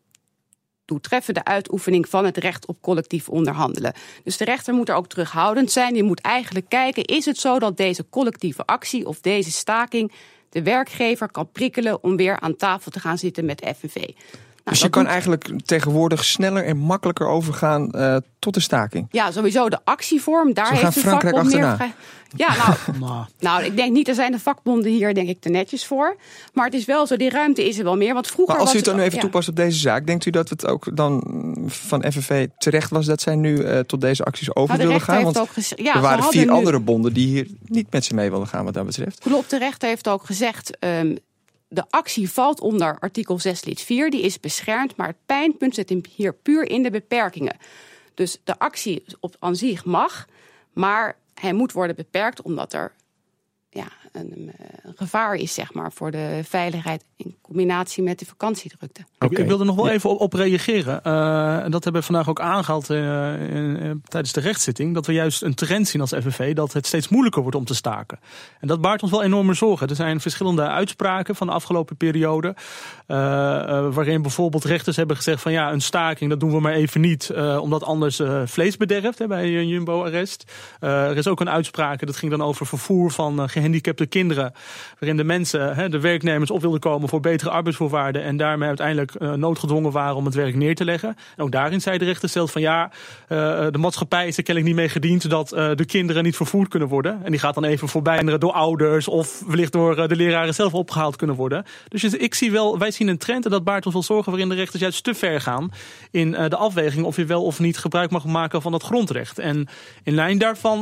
toetreffende 0.88 1.44
uitoefening 1.44 2.08
van 2.08 2.24
het 2.24 2.36
recht 2.36 2.66
op 2.66 2.80
collectief 2.80 3.28
onderhandelen. 3.28 3.92
Dus 4.24 4.36
de 4.36 4.44
rechter 4.44 4.74
moet 4.74 4.88
er 4.88 4.94
ook 4.94 5.08
terughoudend 5.08 5.70
zijn. 5.70 5.92
Die 5.92 6.02
moet 6.02 6.20
eigenlijk 6.20 6.68
kijken, 6.68 7.04
is 7.04 7.24
het 7.24 7.38
zo 7.38 7.58
dat 7.58 7.76
deze 7.76 8.08
collectieve 8.10 8.66
actie 8.66 9.06
of 9.06 9.20
deze 9.20 9.50
staking 9.50 10.12
de 10.50 10.62
werkgever 10.62 11.30
kan 11.30 11.52
prikkelen 11.52 12.02
om 12.02 12.16
weer 12.16 12.40
aan 12.40 12.56
tafel 12.56 12.90
te 12.90 13.00
gaan 13.00 13.18
zitten 13.18 13.44
met 13.44 13.72
FNV? 13.78 14.10
Dus 14.68 14.80
je 14.80 14.88
kan 14.88 15.02
doet- 15.02 15.10
eigenlijk 15.12 15.50
tegenwoordig 15.64 16.24
sneller 16.24 16.64
en 16.64 16.76
makkelijker 16.76 17.26
overgaan 17.26 17.90
eh, 17.90 18.16
tot 18.38 18.54
de 18.54 18.60
staking. 18.60 19.06
Ja, 19.10 19.30
sowieso 19.30 19.68
de 19.68 19.78
actievorm. 19.84 20.52
Daar 20.54 20.64
Zo 20.66 20.70
heeft 20.72 20.82
gaan 20.84 20.92
de 20.92 21.00
Frankrijk 21.00 21.34
vakbond 21.34 21.54
meer... 21.56 21.64
achterna. 21.66 21.92
vrij- 21.94 22.04
Ja, 22.36 22.74
nou, 22.98 23.24
nou, 23.40 23.64
ik 23.64 23.76
denk 23.76 23.92
niet, 23.92 24.08
er 24.08 24.14
zijn 24.14 24.32
de 24.32 24.38
vakbonden 24.38 24.90
hier 24.92 25.14
denk 25.14 25.28
ik 25.28 25.40
te 25.40 25.48
netjes 25.48 25.86
voor. 25.86 26.16
Maar 26.52 26.64
het 26.64 26.74
is 26.74 26.84
wel 26.84 27.06
zo, 27.06 27.16
die 27.16 27.30
ruimte 27.30 27.68
is 27.68 27.78
er 27.78 27.84
wel 27.84 27.96
meer. 27.96 28.14
Want 28.14 28.26
vroeger 28.26 28.54
Maar 28.54 28.62
als 28.64 28.72
u 28.74 28.76
het 28.76 28.84
dan 28.84 28.96
nu 28.96 29.02
even 29.02 29.14
ja. 29.14 29.20
toepast 29.20 29.48
op 29.48 29.56
deze 29.56 29.78
zaak, 29.78 30.06
denkt 30.06 30.26
u 30.26 30.30
dat 30.30 30.48
het 30.48 30.66
ook 30.66 30.96
dan 30.96 31.22
van 31.66 32.04
FNV 32.12 32.46
terecht 32.58 32.90
was 32.90 33.06
dat 33.06 33.20
zij 33.20 33.34
nu 33.34 33.62
eh, 33.62 33.78
tot 33.78 34.00
deze 34.00 34.24
acties 34.24 34.48
over 34.54 34.60
Nou, 34.60 34.70
de 34.70 34.76
wilden 34.78 34.96
rechter 34.96 35.14
gaan? 35.14 35.22
heeft 35.24 35.36
Want 35.36 35.48
ook 35.48 35.54
gezegd... 35.54 35.80
Ja, 35.80 35.88
er 35.88 35.94
ze 35.96 36.00
waren 36.02 36.24
vier 36.24 36.46
nu- 36.46 36.52
andere 36.52 36.80
bonden 36.80 37.12
die 37.12 37.26
hier 37.26 37.46
niet 37.64 37.92
met 37.92 38.04
ze 38.04 38.14
mee 38.14 38.30
wilden 38.30 38.48
gaan 38.48 38.64
wat 38.64 38.74
dat 38.74 38.86
betreft. 38.86 39.18
Klopt, 39.20 39.50
de 39.50 39.58
rechter 39.58 39.88
heeft 39.88 40.08
ook 40.08 40.24
gezegd... 40.24 40.78
ehm, 40.78 41.16
de 41.68 41.84
actie 41.90 42.30
valt 42.30 42.60
onder 42.60 42.98
artikel 42.98 43.38
6 43.38 43.64
lid 43.64 43.80
4, 43.80 44.10
die 44.10 44.22
is 44.22 44.40
beschermd... 44.40 44.96
maar 44.96 45.06
het 45.06 45.26
pijnpunt 45.26 45.74
zit 45.74 45.94
hier 46.14 46.34
puur 46.34 46.68
in 46.70 46.82
de 46.82 46.90
beperkingen. 46.90 47.56
Dus 48.14 48.40
de 48.44 48.58
actie 48.58 49.04
op 49.20 49.36
aan 49.38 49.56
zich 49.56 49.84
mag, 49.84 50.26
maar 50.72 51.18
hij 51.34 51.52
moet 51.52 51.72
worden 51.72 51.96
beperkt... 51.96 52.42
omdat 52.42 52.72
er 52.72 52.92
ja, 53.70 53.86
een, 54.12 54.52
eh, 54.58 54.66
een 54.82 54.92
gevaar 54.96 55.34
is 55.34 55.54
zeg 55.54 55.72
maar, 55.74 55.92
voor 55.92 56.10
de 56.10 56.40
veiligheid... 56.44 57.04
in 57.16 57.36
combinatie 57.42 58.02
met 58.02 58.18
de 58.18 58.26
vakantiedrukte. 58.26 59.00
Ik, 59.00 59.24
Oké. 59.24 59.40
ik 59.40 59.46
wil 59.48 59.60
er 59.60 59.66
nog 59.66 59.76
wel 59.76 59.86
Ja. 59.86 59.92
even 59.92 60.10
op, 60.10 60.20
op 60.20 60.32
reageren. 60.32 61.02
Eh, 61.02 61.58
en 61.64 61.70
dat 61.70 61.84
hebben 61.84 62.00
we 62.00 62.06
vandaag 62.06 62.28
ook 62.28 62.40
aangehaald 62.40 62.90
eh, 62.90 62.98
in- 63.54 64.02
tijdens 64.08 64.32
de 64.32 64.40
rechtszitting. 64.40 64.94
Dat 64.94 65.06
we 65.06 65.12
juist 65.12 65.42
een 65.42 65.54
trend 65.54 65.88
zien 65.88 66.00
als 66.00 66.10
FNV 66.12 66.54
dat 66.54 66.72
het 66.72 66.86
steeds 66.86 67.08
moeilijker 67.08 67.42
wordt 67.42 67.56
om 67.56 67.64
te 67.64 67.74
staken. 67.74 68.18
En 68.60 68.68
dat 68.68 68.80
baart 68.80 69.02
ons 69.02 69.10
wel 69.10 69.22
enorme 69.22 69.54
zorgen. 69.54 69.88
Er 69.88 69.94
zijn 69.94 70.20
verschillende 70.20 70.66
uitspraken 70.68 71.34
van 71.36 71.46
de 71.46 71.52
afgelopen 71.52 71.96
periode. 71.96 72.54
waarin 73.92 74.22
bijvoorbeeld 74.22 74.64
rechters 74.64 74.96
hebben 74.96 75.16
gezegd 75.16 75.42
van 75.42 75.52
ja, 75.52 75.72
een 75.72 75.80
staking 75.80 76.30
dat 76.30 76.40
doen 76.40 76.50
we 76.52 76.60
maar 76.60 76.72
even 76.72 77.00
niet. 77.00 77.30
eh, 77.30 77.58
omdat 77.62 77.84
anders 77.84 78.20
vlees 78.44 78.76
bederft 78.76 79.18
hè, 79.18 79.26
bij 79.26 79.44
een 79.58 79.68
Jumbo-arrest. 79.68 80.52
Eh, 80.80 81.08
er 81.10 81.16
is 81.16 81.26
ook 81.28 81.40
een 81.40 81.50
uitspraak, 81.50 82.06
dat 82.06 82.16
ging 82.16 82.30
dan 82.30 82.42
over 82.42 82.66
vervoer 82.66 83.10
van 83.10 83.48
gehandicapte 83.58 84.06
kinderen. 84.06 84.52
Waarin 84.98 85.16
de 85.16 85.24
mensen, 85.24 85.74
hè, 85.74 85.88
de 85.88 86.00
werknemers 86.00 86.50
op 86.50 86.60
wilden 86.60 86.80
komen 86.80 87.08
voor 87.08 87.20
betere 87.20 87.50
arbeidsvoorwaarden. 87.50 88.22
En 88.22 88.36
daarmee 88.36 88.68
uiteindelijk 88.68 89.14
eh, 89.14 89.32
noodgedwongen 89.32 89.92
waren 89.92 90.16
om 90.16 90.24
het 90.24 90.34
werk 90.34 90.54
neer 90.54 90.74
te 90.74 90.84
leggen. 90.84 91.16
En 91.36 91.44
ook 91.44 91.52
daarin 91.52 91.80
zei 91.80 91.98
de 91.98 92.04
rechter 92.04 92.28
stelt 92.28 92.50
van 92.50 92.60
ja, 92.60 92.90
eh, 93.28 93.66
de 93.70 93.78
maatschappij 93.78 94.26
is 94.26 94.36
er 94.36 94.42
kennelijk 94.42 94.74
niet 94.74 94.82
mee 94.82 94.92
gediend 94.92 95.30
dat 95.30 95.52
eh, 95.52 95.70
de 95.74 95.84
kinderen 95.84 96.22
niet 96.22 96.36
vervoerd 96.36 96.68
kunnen 96.68 96.88
worden. 96.88 97.20
En 97.24 97.30
die 97.30 97.40
gaat 97.40 97.54
dan 97.54 97.64
even 97.64 97.88
voorbij 97.88 98.38
door 98.38 98.52
ouders 98.52 99.08
of 99.08 99.42
wellicht 99.46 99.72
door 99.72 100.08
de 100.08 100.16
leraren 100.16 100.54
zelf 100.54 100.74
opgehaald 100.74 101.16
kunnen 101.16 101.36
worden. 101.36 101.64
Dus 101.88 102.04
ik 102.04 102.34
zie 102.34 102.50
wel, 102.50 102.78
wij 102.78 102.90
zien 102.90 103.08
een 103.08 103.18
trend 103.18 103.44
en 103.44 103.50
dat 103.50 103.64
baart 103.64 103.84
ons 103.84 103.94
wel 103.94 104.02
zorgen 104.02 104.32
waarin 104.32 104.48
de 104.48 104.54
rechters 104.54 104.82
juist 104.82 105.04
te 105.04 105.14
ver 105.14 105.40
gaan 105.40 105.72
in 106.10 106.30
de 106.30 106.56
afweging 106.56 107.04
of 107.04 107.16
je 107.16 107.24
wel 107.24 107.44
of 107.44 107.58
niet 107.58 107.78
gebruik 107.78 108.10
mag 108.10 108.24
maken 108.24 108.62
van 108.62 108.72
dat 108.72 108.82
grondrecht. 108.82 109.38
En 109.38 109.68
in 110.02 110.14
lijn 110.14 110.38
daarvan 110.38 110.78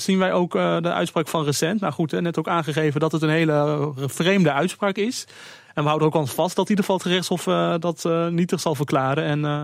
zien 0.00 0.18
wij 0.18 0.32
ook 0.32 0.52
de 0.52 0.92
uitspraak 0.92 1.28
van 1.28 1.44
recent. 1.44 1.80
Nou 1.80 1.92
goed, 1.94 2.10
hè, 2.10 2.20
net 2.20 2.38
ook 2.38 2.48
aangegeven 2.48 3.00
dat 3.00 3.12
het 3.12 3.22
een 3.22 3.28
hele 3.28 3.52
eh, 3.52 3.88
vreemde 4.06 4.52
uitspraak 4.52 4.96
is. 4.96 5.26
En 5.74 5.82
we 5.82 5.88
houden 5.88 6.08
ook 6.08 6.16
aan 6.16 6.28
vast 6.28 6.56
dat 6.56 6.64
in 6.64 6.70
ieder 6.70 6.84
geval 6.84 6.96
het 6.96 7.06
gerechtshof 7.06 7.46
eh, 7.46 7.74
dat 7.78 8.04
eh, 8.04 8.26
nietig 8.28 8.60
zal 8.60 8.74
verklaren. 8.74 9.24
En 9.24 9.44
eh, 9.44 9.60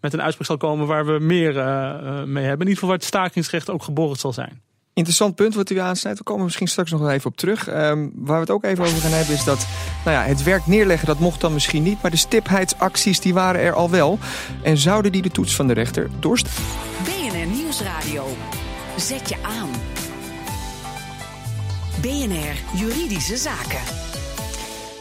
met 0.00 0.12
een 0.12 0.22
uitspraak 0.22 0.46
zal 0.46 0.56
komen 0.56 0.86
waar 0.86 1.06
we 1.06 1.18
meer 1.18 1.54
mee 2.26 2.44
hebben. 2.44 2.66
In 2.66 2.72
ieder 2.72 2.74
geval 2.74 2.88
waar 2.88 2.98
het 2.98 3.06
stakingsrecht 3.06 3.70
ook 3.70 3.82
geborgd 3.82 4.20
zal 4.20 4.32
zijn. 4.32 4.60
Interessant 4.94 5.34
punt 5.34 5.54
wat 5.54 5.70
u 5.70 5.78
aansnijdt. 5.78 6.18
We 6.18 6.24
komen 6.24 6.44
misschien 6.44 6.68
straks 6.68 6.90
nog 6.90 7.00
wel 7.00 7.10
even 7.10 7.30
op 7.30 7.36
terug. 7.36 7.68
Ehm, 7.68 8.08
waar 8.14 8.34
we 8.34 8.40
het 8.40 8.50
ook 8.50 8.64
even 8.64 8.84
over 8.84 9.00
gaan 9.00 9.10
hebben 9.10 9.34
is 9.34 9.44
dat 9.44 9.66
nou 10.04 10.16
ja, 10.16 10.22
het 10.22 10.42
werk 10.42 10.66
neerleggen 10.66 11.06
dat 11.06 11.18
mocht 11.18 11.40
dan 11.40 11.52
misschien 11.52 11.82
niet. 11.82 12.02
Maar 12.02 12.10
de 12.10 12.16
stipheidsacties 12.16 13.20
die 13.20 13.34
waren 13.34 13.60
er 13.60 13.72
al 13.72 13.90
wel. 13.90 14.18
En 14.62 14.78
zouden 14.78 15.12
die 15.12 15.22
de 15.22 15.30
toets 15.30 15.56
van 15.56 15.66
de 15.66 15.72
rechter 15.72 16.10
doorstaan? 16.20 16.64
BNR 17.04 17.46
Nieuwsradio. 17.46 18.26
Zet 18.96 19.28
je 19.28 19.36
aan. 19.42 19.70
BNR 22.00 22.78
Juridische 22.80 23.36
Zaken. 23.36 23.80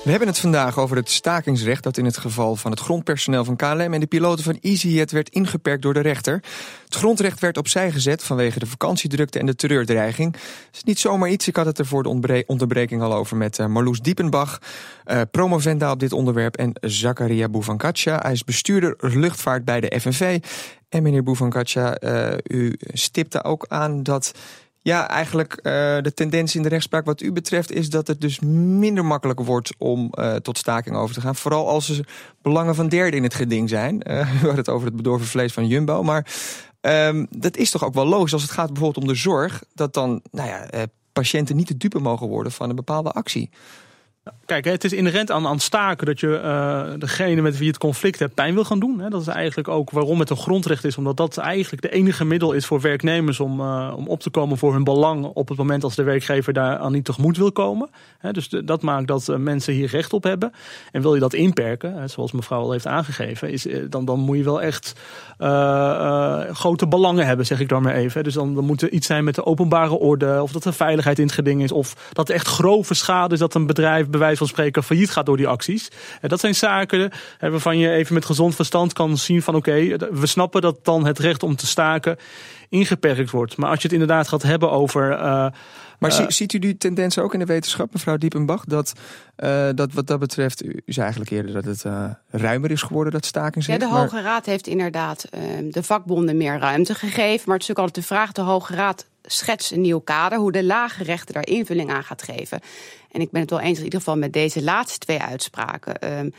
We 0.03 0.09
hebben 0.09 0.27
het 0.27 0.39
vandaag 0.39 0.79
over 0.79 0.95
het 0.95 1.09
stakingsrecht 1.09 1.83
dat 1.83 1.97
in 1.97 2.05
het 2.05 2.17
geval 2.17 2.55
van 2.55 2.71
het 2.71 2.79
grondpersoneel 2.79 3.45
van 3.45 3.55
KLM 3.55 3.93
en 3.93 3.99
de 3.99 4.05
piloten 4.05 4.43
van 4.43 4.57
EasyJet 4.61 5.11
werd 5.11 5.29
ingeperkt 5.29 5.81
door 5.81 5.93
de 5.93 5.99
rechter. 5.99 6.33
Het 6.85 6.95
grondrecht 6.95 7.39
werd 7.39 7.57
opzij 7.57 7.91
gezet 7.91 8.23
vanwege 8.23 8.59
de 8.59 8.65
vakantiedrukte 8.65 9.39
en 9.39 9.45
de 9.45 9.55
terreurdreiging. 9.55 10.33
Het 10.33 10.75
is 10.75 10.83
niet 10.83 10.99
zomaar 10.99 11.29
iets, 11.29 11.47
ik 11.47 11.55
had 11.55 11.65
het 11.65 11.79
er 11.79 11.85
voor 11.85 12.03
de 12.03 12.43
onderbreking 12.47 13.01
al 13.01 13.13
over 13.13 13.37
met 13.37 13.59
eh, 13.59 13.65
Marloes 13.65 13.99
Diepenbach, 13.99 14.59
eh, 15.03 15.21
promovenda 15.31 15.91
op 15.91 15.99
dit 15.99 16.13
onderwerp 16.13 16.55
en 16.55 16.71
Zakaria 16.81 17.49
Bouvankatja. 17.49 18.19
Hij 18.21 18.31
is 18.31 18.43
bestuurder 18.43 18.95
luchtvaart 18.99 19.65
bij 19.65 19.79
de 19.79 19.99
FNV. 19.99 20.39
En 20.89 21.03
meneer 21.03 21.23
Bouvankatja, 21.23 21.95
eh, 21.95 22.37
u 22.43 22.75
stipte 22.77 23.43
ook 23.43 23.65
aan 23.67 24.03
dat 24.03 24.33
ja, 24.83 25.09
eigenlijk 25.09 25.53
eh, 25.53 25.73
de 26.01 26.11
tendens 26.13 26.55
in 26.55 26.61
de 26.61 26.69
rechtspraak 26.69 27.05
wat 27.05 27.21
u 27.21 27.31
betreft 27.31 27.71
is 27.71 27.89
dat 27.89 28.07
het 28.07 28.21
dus 28.21 28.39
minder 28.39 29.05
makkelijk 29.05 29.39
wordt 29.39 29.73
om 29.77 30.09
eh, 30.11 30.35
tot 30.35 30.57
staking 30.57 30.95
over 30.95 31.15
te 31.15 31.21
gaan. 31.21 31.35
Vooral 31.35 31.67
als 31.67 31.89
er 31.89 32.07
belangen 32.41 32.75
van 32.75 32.89
derden 32.89 33.17
in 33.17 33.23
het 33.23 33.33
geding 33.33 33.69
zijn. 33.69 34.01
Eh 34.01 34.33
u 34.43 34.47
had 34.47 34.57
het 34.57 34.69
over 34.69 34.87
het 34.87 34.95
bedorven 34.95 35.27
vlees 35.27 35.53
van 35.53 35.67
Jumbo. 35.67 36.03
Maar 36.03 36.33
ehm, 36.81 37.25
dat 37.29 37.57
is 37.57 37.71
toch 37.71 37.83
ook 37.83 37.93
wel 37.93 38.05
logisch 38.05 38.33
als 38.33 38.41
het 38.41 38.51
gaat 38.51 38.73
bijvoorbeeld 38.73 39.03
om 39.03 39.11
de 39.11 39.19
zorg. 39.19 39.63
Dat 39.73 39.93
dan 39.93 40.21
nou 40.31 40.47
ja, 40.47 40.67
patiënten 41.13 41.55
niet 41.55 41.67
de 41.67 41.77
dupe 41.77 41.99
mogen 41.99 42.27
worden 42.27 42.51
van 42.51 42.69
een 42.69 42.75
bepaalde 42.75 43.11
actie. 43.11 43.49
Kijk, 44.51 44.65
het 44.65 44.83
is 44.83 44.93
inherent 44.93 45.31
aan, 45.31 45.59
staken 45.59 46.05
dat 46.05 46.19
je 46.19 46.37
eh, 46.37 46.83
degene 46.97 47.41
met 47.41 47.53
wie 47.53 47.63
je 47.63 47.69
het 47.69 47.77
conflict 47.77 48.19
hebt 48.19 48.33
pijn 48.33 48.53
wil 48.53 48.63
gaan 48.63 48.79
doen. 48.79 49.03
Dat 49.09 49.21
is 49.21 49.27
eigenlijk 49.27 49.67
ook 49.67 49.89
waarom 49.89 50.19
het 50.19 50.29
een 50.29 50.37
grondrecht 50.37 50.83
is. 50.83 50.97
Omdat 50.97 51.17
dat 51.17 51.37
eigenlijk 51.37 51.81
de 51.81 51.89
enige 51.89 52.25
middel 52.25 52.51
is 52.51 52.65
voor 52.65 52.81
werknemers 52.81 53.39
om, 53.39 53.59
eh, 53.59 53.93
om 53.95 54.07
op 54.07 54.19
te 54.19 54.29
komen 54.29 54.57
voor 54.57 54.73
hun 54.73 54.83
belang 54.83 55.25
op 55.25 55.47
het 55.47 55.57
moment 55.57 55.83
als 55.83 55.95
de 55.95 56.03
werkgever 56.03 56.53
daar 56.53 56.77
aan 56.77 56.91
niet 56.91 57.05
tegemoet 57.05 57.37
wil 57.37 57.51
komen. 57.51 57.89
Dus 58.31 58.49
dat 58.49 58.81
maakt 58.81 59.07
dat 59.07 59.29
eh, 59.29 59.35
mensen 59.35 59.73
hier 59.73 59.87
recht 59.87 60.13
op 60.13 60.23
hebben. 60.23 60.53
En 60.91 61.01
wil 61.01 61.13
je 61.13 61.19
dat 61.19 61.33
inperken, 61.33 62.09
zoals 62.09 62.31
mevrouw 62.31 62.61
al 62.61 62.71
heeft 62.71 62.87
aangegeven, 62.87 63.51
is, 63.51 63.67
dan, 63.89 64.05
dan 64.05 64.19
moet 64.19 64.37
je 64.37 64.43
wel 64.43 64.61
echt 64.61 64.93
grote 66.51 66.87
belangen 66.87 67.25
hebben, 67.25 67.45
zeg 67.45 67.59
ik 67.59 67.69
dan 67.69 67.81
maar 67.81 67.95
even. 67.95 68.23
Dus 68.23 68.33
dan, 68.33 68.55
dan 68.55 68.65
moet 68.65 68.81
er 68.81 68.91
iets 68.91 69.07
zijn 69.07 69.23
met 69.23 69.35
de 69.35 69.45
openbare 69.45 69.99
orde, 69.99 70.41
of 70.41 70.51
dat 70.51 70.65
er 70.65 70.73
veiligheid 70.73 71.19
in 71.19 71.25
het 71.25 71.33
geding 71.33 71.63
is, 71.63 71.71
of 71.71 72.09
dat 72.13 72.29
er 72.29 72.35
echt 72.35 72.47
grove 72.47 72.93
schade 72.93 73.33
is 73.33 73.39
dat 73.39 73.53
een 73.53 73.65
bedrijf 73.65 74.07
wijze 74.21 74.37
van 74.37 74.47
spreken 74.47 74.83
failliet 74.83 75.09
gaat 75.11 75.25
door 75.25 75.37
die 75.37 75.47
acties. 75.47 75.87
En 76.21 76.29
dat 76.29 76.39
zijn 76.39 76.55
zaken 76.55 77.11
hè, 77.37 77.49
waarvan 77.49 77.77
je 77.77 77.89
even 77.91 78.13
met 78.13 78.25
gezond 78.25 78.55
verstand 78.55 78.93
kan 78.93 79.17
zien 79.17 79.41
van 79.41 79.55
oké, 79.55 79.95
we 80.11 80.25
snappen 80.27 80.61
dat 80.61 80.85
dan 80.85 81.05
het 81.05 81.19
recht 81.19 81.43
om 81.43 81.55
te 81.55 81.67
staken 81.67 82.17
ingeperkt 82.69 83.29
wordt. 83.31 83.57
Maar 83.57 83.69
als 83.69 83.77
je 83.77 83.83
het 83.83 83.91
inderdaad 83.93 84.27
gaat 84.27 84.43
hebben 84.43 84.71
over... 84.71 85.11
eh, 85.11 85.19
Maar 85.99 86.09
eh, 86.09 86.11
zie- 86.11 86.31
ziet 86.31 86.53
u 86.53 86.59
die 86.59 86.77
tendens 86.77 87.17
ook 87.17 87.33
in 87.33 87.39
de 87.39 87.45
wetenschap, 87.45 87.93
mevrouw 87.93 88.17
Diepenbach? 88.17 88.63
Dat, 88.65 88.93
eh, 89.35 89.67
dat 89.75 89.93
wat 89.93 90.07
dat 90.07 90.19
betreft, 90.19 90.63
u 90.65 90.81
zei 90.85 91.01
eigenlijk 91.01 91.31
eerder 91.31 91.53
dat 91.53 91.65
het 91.65 91.85
eh, 91.85 92.05
ruimer 92.29 92.71
is 92.71 92.81
geworden, 92.81 93.13
dat 93.13 93.23
Ja, 93.23 93.27
stakingsrecht. 93.29 93.79
de 93.79 93.85
maar- 93.87 93.99
Hoge 94.01 94.21
Raad 94.21 94.45
heeft 94.45 94.67
inderdaad 94.67 95.23
ehm, 95.29 95.69
de 95.69 95.83
vakbonden 95.83 96.37
meer 96.37 96.59
ruimte 96.59 96.93
gegeven. 96.95 97.19
Maar 97.21 97.31
het 97.31 97.39
is 97.39 97.47
natuurlijk 97.47 97.77
altijd 97.79 97.95
de 97.95 98.13
vraag: 98.15 98.31
de 98.31 98.41
Hoge 98.41 98.75
Raad 98.75 99.05
schetst 99.31 99.71
een 99.71 99.81
nieuw 99.81 99.99
kader, 99.99 100.37
hoe 100.37 100.51
de 100.51 100.63
lage 100.63 101.03
rechter 101.03 101.33
daar 101.33 101.47
invulling 101.47 101.91
aan 101.91 102.03
gaat 102.03 102.23
geven. 102.23 102.59
En 103.11 103.21
ik 103.21 103.31
ben 103.31 103.41
het 103.41 103.49
wel 103.49 103.59
eens 103.59 103.77
in 103.77 103.83
ieder 103.83 103.99
geval 103.99 104.17
met 104.17 104.33
deze 104.33 104.63
laatste 104.63 104.97
twee 104.99 105.21
uitspraken. 105.21 105.99
ehm, 105.99 106.29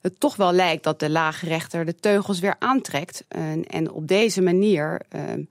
het 0.00 0.20
toch 0.20 0.36
wel 0.36 0.52
lijkt 0.52 0.84
dat 0.84 1.00
de 1.00 1.10
lage 1.10 1.46
rechter 1.46 1.84
de 1.84 1.94
teugels 1.94 2.40
weer 2.40 2.54
aantrekt. 2.58 3.24
En, 3.28 3.64
en 3.66 3.90
op 3.90 4.08
deze 4.08 4.42
manier 4.42 5.00
ehm, 5.08 5.42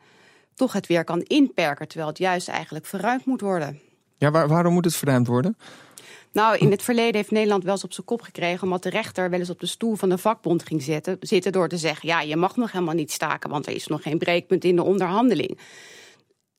toch 0.56 0.74
het 0.74 0.88
weer 0.88 1.04
kan 1.04 1.22
inperken. 1.22 1.88
Terwijl 1.88 2.10
het 2.10 2.18
juist 2.18 2.48
eigenlijk 2.48 2.86
verruimd 2.86 3.26
moet 3.26 3.42
worden. 3.42 3.80
Ja, 4.18 4.32
waar- 4.32 4.48
waarom 4.48 4.74
moet 4.74 4.86
het 4.86 4.96
verruimd 4.96 5.28
worden? 5.28 5.58
Nou, 6.32 6.58
in 6.58 6.72
het 6.72 6.82
verleden 6.82 7.16
heeft 7.16 7.32
Nederland 7.32 7.64
wel 7.64 7.74
eens 7.74 7.84
op 7.84 7.94
zijn 7.94 8.06
kop 8.06 8.22
gekregen. 8.22 8.64
omdat 8.64 8.84
de 8.84 8.90
rechter 8.90 9.30
wel 9.30 9.40
eens 9.40 9.50
op 9.50 9.60
de 9.60 9.66
stoel 9.66 9.96
van 9.96 10.10
de 10.10 10.18
vakbond 10.18 10.64
ging 10.66 10.82
zitten. 10.82 11.18
zitten 11.20 11.52
door 11.52 11.68
te 11.70 11.78
zeggen: 11.78 12.08
ja, 12.10 12.22
je 12.22 12.36
mag 12.36 12.56
nog 12.56 12.72
helemaal 12.72 12.94
niet 12.94 13.12
staken. 13.12 13.50
want 13.50 13.68
er 13.68 13.74
is 13.74 13.88
nog 13.88 14.02
geen 14.02 14.18
breekpunt 14.18 14.64
in 14.64 14.76
de 14.76 14.84
onderhandeling. 14.84 15.58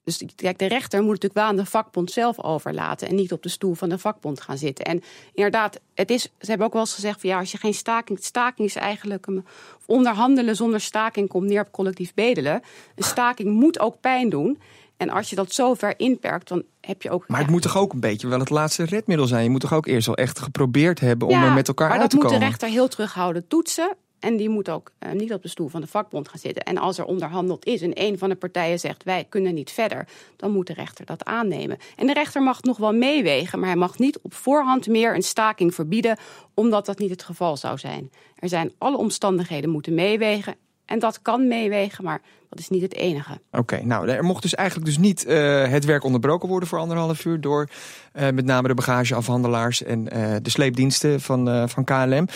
Dus 0.09 0.23
kijk, 0.37 0.59
de 0.59 0.67
rechter 0.67 0.99
moet 0.99 1.09
natuurlijk 1.09 1.35
wel 1.35 1.45
aan 1.45 1.57
de 1.57 1.65
vakbond 1.65 2.11
zelf 2.11 2.43
overlaten. 2.43 3.09
en 3.09 3.15
niet 3.15 3.33
op 3.33 3.43
de 3.43 3.49
stoel 3.49 3.75
van 3.75 3.89
de 3.89 3.99
vakbond 3.99 4.41
gaan 4.41 4.59
zitten. 4.59 4.85
En 4.85 5.03
inderdaad, 5.33 5.81
het 5.95 6.11
is, 6.11 6.23
ze 6.23 6.47
hebben 6.47 6.67
ook 6.67 6.73
wel 6.73 6.83
eens 6.83 6.95
gezegd: 6.95 7.21
van 7.21 7.31
ja, 7.31 7.39
als 7.39 7.53
je 7.53 7.59
geen 7.59 7.75
staking. 7.75 8.19
Staking 8.25 8.69
is 8.69 8.75
eigenlijk 8.75 9.27
een. 9.27 9.47
onderhandelen 9.87 10.57
zonder 10.57 10.81
staking 10.81 11.29
komt 11.29 11.49
neer 11.49 11.61
op 11.61 11.73
collectief 11.73 12.15
bedelen. 12.15 12.63
Een 12.95 13.05
staking 13.05 13.51
moet 13.51 13.79
ook 13.79 14.01
pijn 14.01 14.29
doen. 14.29 14.59
En 14.97 15.11
als 15.11 15.31
je 15.31 15.37
dat 15.37 15.53
zo 15.53 15.75
ver 15.75 15.99
inperkt, 15.99 16.49
dan 16.49 16.63
heb 16.81 17.03
je 17.03 17.11
ook. 17.11 17.29
Maar 17.29 17.39
ja, 17.39 17.45
het 17.45 17.53
moet 17.53 17.63
toch 17.63 17.77
ook 17.77 17.93
een 17.93 18.01
beetje 18.01 18.29
wel 18.29 18.39
het 18.39 18.51
laatste 18.51 18.85
redmiddel 18.85 19.27
zijn? 19.27 19.43
Je 19.45 19.51
moet 19.51 19.61
toch 19.61 19.75
ook 19.75 19.87
eerst 19.87 20.07
wel 20.07 20.17
echt 20.17 20.39
geprobeerd 20.39 21.01
hebben 21.01 21.29
om 21.29 21.35
Ja, 21.35 21.47
er 21.47 21.53
met 21.53 21.69
elkaar 21.69 21.89
maar 21.89 21.99
uit 21.99 22.11
dat 22.11 22.11
te 22.11 22.17
moet 22.17 22.25
komen? 22.25 22.41
de 22.41 22.47
rechter 22.47 22.69
heel 22.69 22.89
terughouden 22.89 23.49
toetsen. 23.49 23.97
En 24.21 24.37
die 24.37 24.49
moet 24.49 24.69
ook 24.69 24.93
uh, 25.01 25.13
niet 25.13 25.33
op 25.33 25.43
de 25.43 25.49
stoel 25.49 25.69
van 25.69 25.81
de 25.81 25.87
vakbond 25.87 26.29
gaan 26.29 26.39
zitten. 26.39 26.63
En 26.63 26.79
als 26.79 26.99
er 26.99 27.05
onderhandeld 27.05 27.67
is 27.67 27.83
en 27.83 27.91
een 27.95 28.19
van 28.19 28.29
de 28.29 28.35
partijen 28.35 28.81
zegt 28.81 29.05
wij 29.05 29.27
kunnen 29.29 29.55
niet 29.55 29.71
verder, 29.71 30.09
dan 30.37 30.51
moet 30.51 30.67
de 30.67 30.73
rechter 30.73 31.07
dat 31.07 31.25
aannemen. 31.25 31.79
En 31.97 32.07
de 32.07 32.13
rechter 32.13 32.43
mag 32.43 32.63
nog 32.63 32.77
wel 32.77 32.93
meewegen, 32.93 33.59
maar 33.59 33.69
hij 33.69 33.79
mag 33.79 33.99
niet 33.99 34.19
op 34.19 34.35
voorhand 34.35 34.87
meer 34.87 35.15
een 35.15 35.23
staking 35.23 35.75
verbieden, 35.75 36.19
omdat 36.55 36.87
dat 36.87 36.99
niet 36.99 37.11
het 37.11 37.23
geval 37.23 37.57
zou 37.57 37.79
zijn. 37.79 38.11
Er 38.35 38.49
zijn 38.49 38.73
alle 38.79 38.97
omstandigheden 38.97 39.71
moeten 39.71 39.95
meewegen 39.95 40.57
en 40.89 40.99
dat 40.99 41.23
kan 41.23 41.49
meewegen, 41.49 42.05
maar 42.05 42.21
dat 42.49 42.59
is 42.59 42.69
niet 42.69 42.83
het 42.83 42.95
enige. 42.95 43.41
Oké, 43.51 43.85
nou, 43.85 44.09
er 44.09 44.25
mocht 44.25 44.43
dus 44.43 44.55
eigenlijk 44.55 44.89
dus 44.89 44.99
niet 44.99 45.27
uh, 45.27 45.67
het 45.69 45.85
werk 45.85 46.05
onderbroken 46.05 46.49
worden 46.49 46.69
voor 46.69 46.79
anderhalf 46.79 47.25
uur 47.25 47.41
door 47.41 47.69
uh, 48.15 48.29
met 48.29 48.45
name 48.45 48.69
de 48.69 48.75
bagageafhandelaars 48.75 49.83
en 49.83 50.17
uh, 50.17 50.37
de 50.43 50.51
sleepdiensten 50.51 51.21
van, 51.21 51.69
van 51.69 51.85
KLM. 51.85 52.29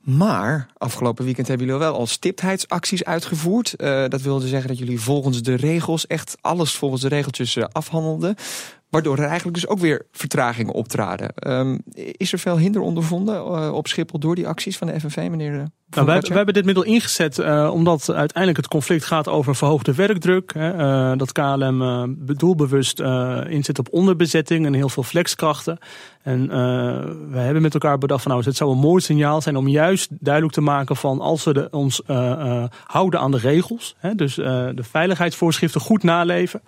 Maar 0.00 0.68
afgelopen 0.76 1.24
weekend 1.24 1.48
hebben 1.48 1.66
jullie 1.66 1.82
wel 1.82 1.94
al 1.94 2.06
stiptheidsacties 2.06 3.04
uitgevoerd. 3.04 3.74
dat 4.08 4.20
wilde 4.20 4.48
zeggen 4.48 4.68
dat 4.68 4.78
jullie 4.78 5.00
volgens 5.00 5.42
de 5.42 5.54
regels 5.54 6.06
echt 6.06 6.36
alles 6.40 6.72
volgens 6.74 7.02
de 7.02 7.08
regeltjes 7.08 7.58
afhandelden. 7.72 8.36
Waardoor 8.92 9.18
er 9.18 9.24
eigenlijk 9.24 9.54
dus 9.54 9.66
ook 9.66 9.78
weer 9.78 10.06
vertragingen 10.10 10.74
optraden. 10.74 11.32
Um, 11.48 11.82
is 11.94 12.32
er 12.32 12.38
veel 12.38 12.58
hinder 12.58 12.82
ondervonden 12.82 13.34
uh, 13.34 13.72
op 13.74 13.86
Schiphol 13.86 14.18
door 14.18 14.34
die 14.34 14.48
acties 14.48 14.78
van 14.78 14.86
de 14.86 15.00
FNV, 15.00 15.16
meneer? 15.16 15.50
Nou, 15.50 16.06
wij, 16.06 16.20
wij, 16.20 16.36
hebben 16.36 16.54
dit 16.54 16.64
middel 16.64 16.84
ingezet 16.84 17.38
uh, 17.38 17.70
omdat 17.72 18.10
uiteindelijk 18.10 18.56
het 18.56 18.68
conflict 18.68 19.04
gaat 19.04 19.28
over 19.28 19.56
verhoogde 19.56 19.94
werkdruk. 19.94 20.54
Hè, 20.54 20.74
uh, 20.74 21.18
dat 21.18 21.32
KLM 21.32 22.16
doelbewust 22.36 23.00
inzet 23.48 23.78
op 23.78 23.88
onderbezetting 23.90 24.66
en 24.66 24.74
heel 24.74 24.88
veel 24.88 25.02
flexkrachten. 25.02 25.78
En 26.22 26.48
we 27.30 27.38
hebben 27.38 27.62
met 27.62 27.74
elkaar 27.74 27.98
bedacht 27.98 28.22
van 28.22 28.30
nou, 28.30 28.44
het 28.44 28.56
zou 28.56 28.70
een 28.70 28.78
mooi 28.78 29.02
signaal 29.02 29.40
zijn 29.40 29.56
om 29.56 29.68
juist 29.68 30.08
duidelijk 30.20 30.54
te 30.54 30.60
maken 30.60 30.96
van 30.96 31.20
als 31.20 31.44
we 31.44 31.52
de, 31.52 31.68
ons 31.70 32.02
houden 32.84 33.20
aan 33.20 33.30
de 33.30 33.38
regels. 33.38 33.94
Hè, 33.98 34.14
dus 34.14 34.34
de 34.34 34.84
veiligheidsvoorschriften 34.90 35.80
goed 35.80 36.02
naleven. 36.02 36.62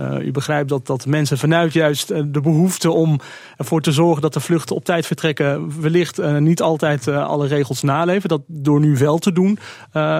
Uh, 0.00 0.26
u 0.26 0.30
begrijpt 0.30 0.68
dat, 0.68 0.86
dat 0.86 1.06
mensen 1.06 1.38
vanuit 1.38 1.72
juist 1.72 2.10
uh, 2.10 2.22
de 2.26 2.40
behoefte 2.40 2.90
om 2.90 3.20
ervoor 3.56 3.80
te 3.80 3.92
zorgen 3.92 4.22
dat 4.22 4.32
de 4.32 4.40
vluchten 4.40 4.76
op 4.76 4.84
tijd 4.84 5.06
vertrekken, 5.06 5.80
wellicht 5.80 6.20
uh, 6.20 6.36
niet 6.36 6.62
altijd 6.62 7.08
alle 7.08 7.46
regels 7.46 7.82
naleven. 7.82 8.28
Dat 8.28 8.42
door 8.46 8.80
nu 8.80 8.96
wel 8.96 9.18
te 9.18 9.32
doen, 9.32 9.58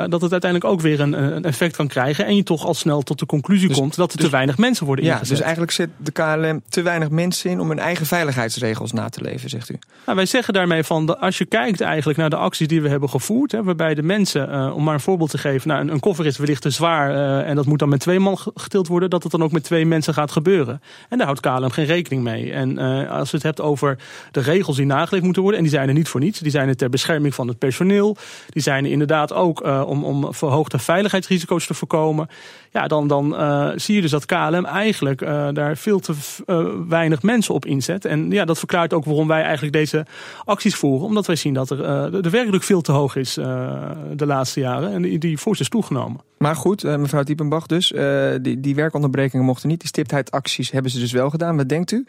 dat 0.09 0.21
het 0.21 0.33
uiteindelijk 0.33 0.65
ook 0.65 0.81
weer 0.81 1.01
een, 1.01 1.23
een, 1.37 1.45
effect 1.45 1.77
kan 1.77 1.89
krijgen. 1.89 2.27
En 2.27 2.37
je 2.37 2.43
toch 2.43 2.67
al 2.67 2.75
snel 2.75 3.03
tot 3.03 3.19
de 3.19 3.27
conclusie 3.27 3.69
dus, 3.69 3.77
komt 3.77 3.97
dat 3.97 4.11
er 4.11 4.17
dus, 4.17 4.27
te 4.27 4.33
weinig 4.33 4.59
mensen 4.59 4.87
worden 4.87 5.05
ja, 5.05 5.13
ingezet. 5.13 5.37
Dus 5.37 5.41
eigenlijk 5.41 5.73
zet 5.73 5.91
de 5.97 6.11
KLM 6.11 6.63
te 6.69 6.83
weinig 6.83 7.11
mensen 7.11 7.51
in 7.51 7.61
om 7.61 7.69
hun 7.69 7.79
eigen 7.79 8.07
veiligheidsregels 8.07 8.93
na 8.93 9.09
te 9.09 9.21
leven, 9.21 9.51
zegt 9.51 9.71
u? 9.71 9.79
Nou, 10.05 10.17
wij 10.17 10.27
zeggen 10.27 10.55
daarmee 10.55 10.85
van, 10.85 11.21
als 11.21 11.39
je 11.39 11.45
kijkt 11.45 11.81
eigenlijk 11.81 12.19
naar 12.19 12.31
de 12.31 12.37
acties 12.37 12.69
die 12.69 12.83
we 12.83 12.89
hebben 12.89 13.09
gevoerd, 13.09 13.53
hè, 13.53 13.63
waarbij 13.63 13.95
de 13.95 14.03
mensen, 14.03 14.73
om 14.75 14.85
maar 14.85 14.95
een 14.95 15.01
voorbeeld 15.01 15.31
te 15.31 15.39
geven, 15.39 15.69
nou, 15.69 15.81
een, 15.81 15.93
een 15.93 16.01
koffer 16.01 16.27
is 16.27 16.37
wellicht 16.37 16.63
te 16.63 16.71
zwaar 16.71 17.45
en 17.45 17.55
dat 17.55 17.67
moet 17.67 17.79
dan 17.79 17.89
met 17.89 18.01
twee 18.01 18.19
man 18.19 18.39
getild 18.55 18.89
worden, 18.89 19.11
dat 19.11 19.23
het 19.23 19.33
dan 19.33 19.43
ook 19.43 19.53
met 19.59 19.67
twee 19.67 19.87
mensen 19.87 20.15
gaat 20.15 20.31
gebeuren. 20.31 20.83
En 21.09 21.19
daar 21.19 21.27
houdt 21.27 21.41
KLM 21.41 21.71
geen 21.71 21.85
rekening 21.85 22.23
mee. 22.23 22.53
En 22.53 22.79
uh, 22.79 23.11
als 23.11 23.31
je 23.31 23.37
het 23.37 23.45
hebt 23.45 23.61
over 23.61 23.99
de 24.31 24.41
regels 24.41 24.77
die 24.77 24.87
nageleefd 24.87 25.25
moeten 25.25 25.43
worden, 25.43 25.61
en 25.61 25.67
die 25.67 25.77
zijn 25.77 25.89
er 25.89 25.95
niet 25.95 26.09
voor 26.09 26.21
niets. 26.21 26.39
Die 26.39 26.51
zijn 26.51 26.69
er 26.69 26.77
ter 26.77 26.91
bescherming 26.91 27.35
van 27.35 27.49
het 27.49 27.59
personeel. 27.59 28.17
Die 28.49 28.63
zijn 28.63 28.85
er 28.85 28.91
inderdaad 28.91 29.33
ook 29.33 29.67
uh, 29.67 29.83
om, 29.87 30.05
om 30.05 30.35
verhoogde 30.35 30.79
veiligheidsrisico's 30.79 31.67
te 31.67 31.75
voorkomen. 31.75 32.29
Ja, 32.71 32.87
dan, 32.87 33.09
dan 33.09 33.33
uh, 33.33 33.71
zie 33.75 33.95
je 33.95 34.01
dus 34.01 34.11
dat 34.11 34.27
KLM 34.27 34.65
eigenlijk 34.65 35.21
daar 35.55 35.77
veel 35.77 35.99
te 35.99 36.15
weinig 36.89 37.23
mensen 37.23 37.55
op 37.55 37.65
inzet. 37.65 38.05
En 38.05 38.31
ja, 38.31 38.45
dat 38.45 38.59
verklaart 38.59 38.93
ook 38.93 39.05
waarom 39.05 39.29
wij 39.29 39.43
eigenlijk 39.43 39.73
deze 39.73 40.07
acties 40.45 40.75
voeren. 40.75 41.07
Omdat 41.07 41.27
wij 41.27 41.37
zien 41.37 41.55
dat 41.55 41.71
er 41.71 42.23
de 42.23 42.31
werkdruk 42.31 42.63
veel 42.63 42.81
te 42.81 42.93
hoog 42.93 43.17
is 43.17 43.35
de 43.35 44.27
laatste 44.27 44.61
jaren. 44.61 44.93
En 44.93 45.03
die, 45.03 45.19
die 45.19 45.39
fors 45.39 45.61
is 45.61 45.69
toegenomen. 45.69 46.21
Maar 46.39 46.57
goed, 46.57 46.83
mevrouw 46.83 47.23
Diepenbach 47.23 47.67
dus, 47.67 47.93
die, 48.43 48.61
die 48.61 48.75
werkonderbrekingen 48.75 49.45
mochten 49.45 49.69
niet. 49.69 49.81
Die 49.81 49.89
stiptheidacties 49.89 50.71
hebben 50.71 50.91
ze 50.91 50.99
dus 50.99 51.13
wel 51.13 51.31
gedaan. 51.31 51.57
Wat 51.57 51.69
denkt 51.69 51.93
u? 51.93 52.07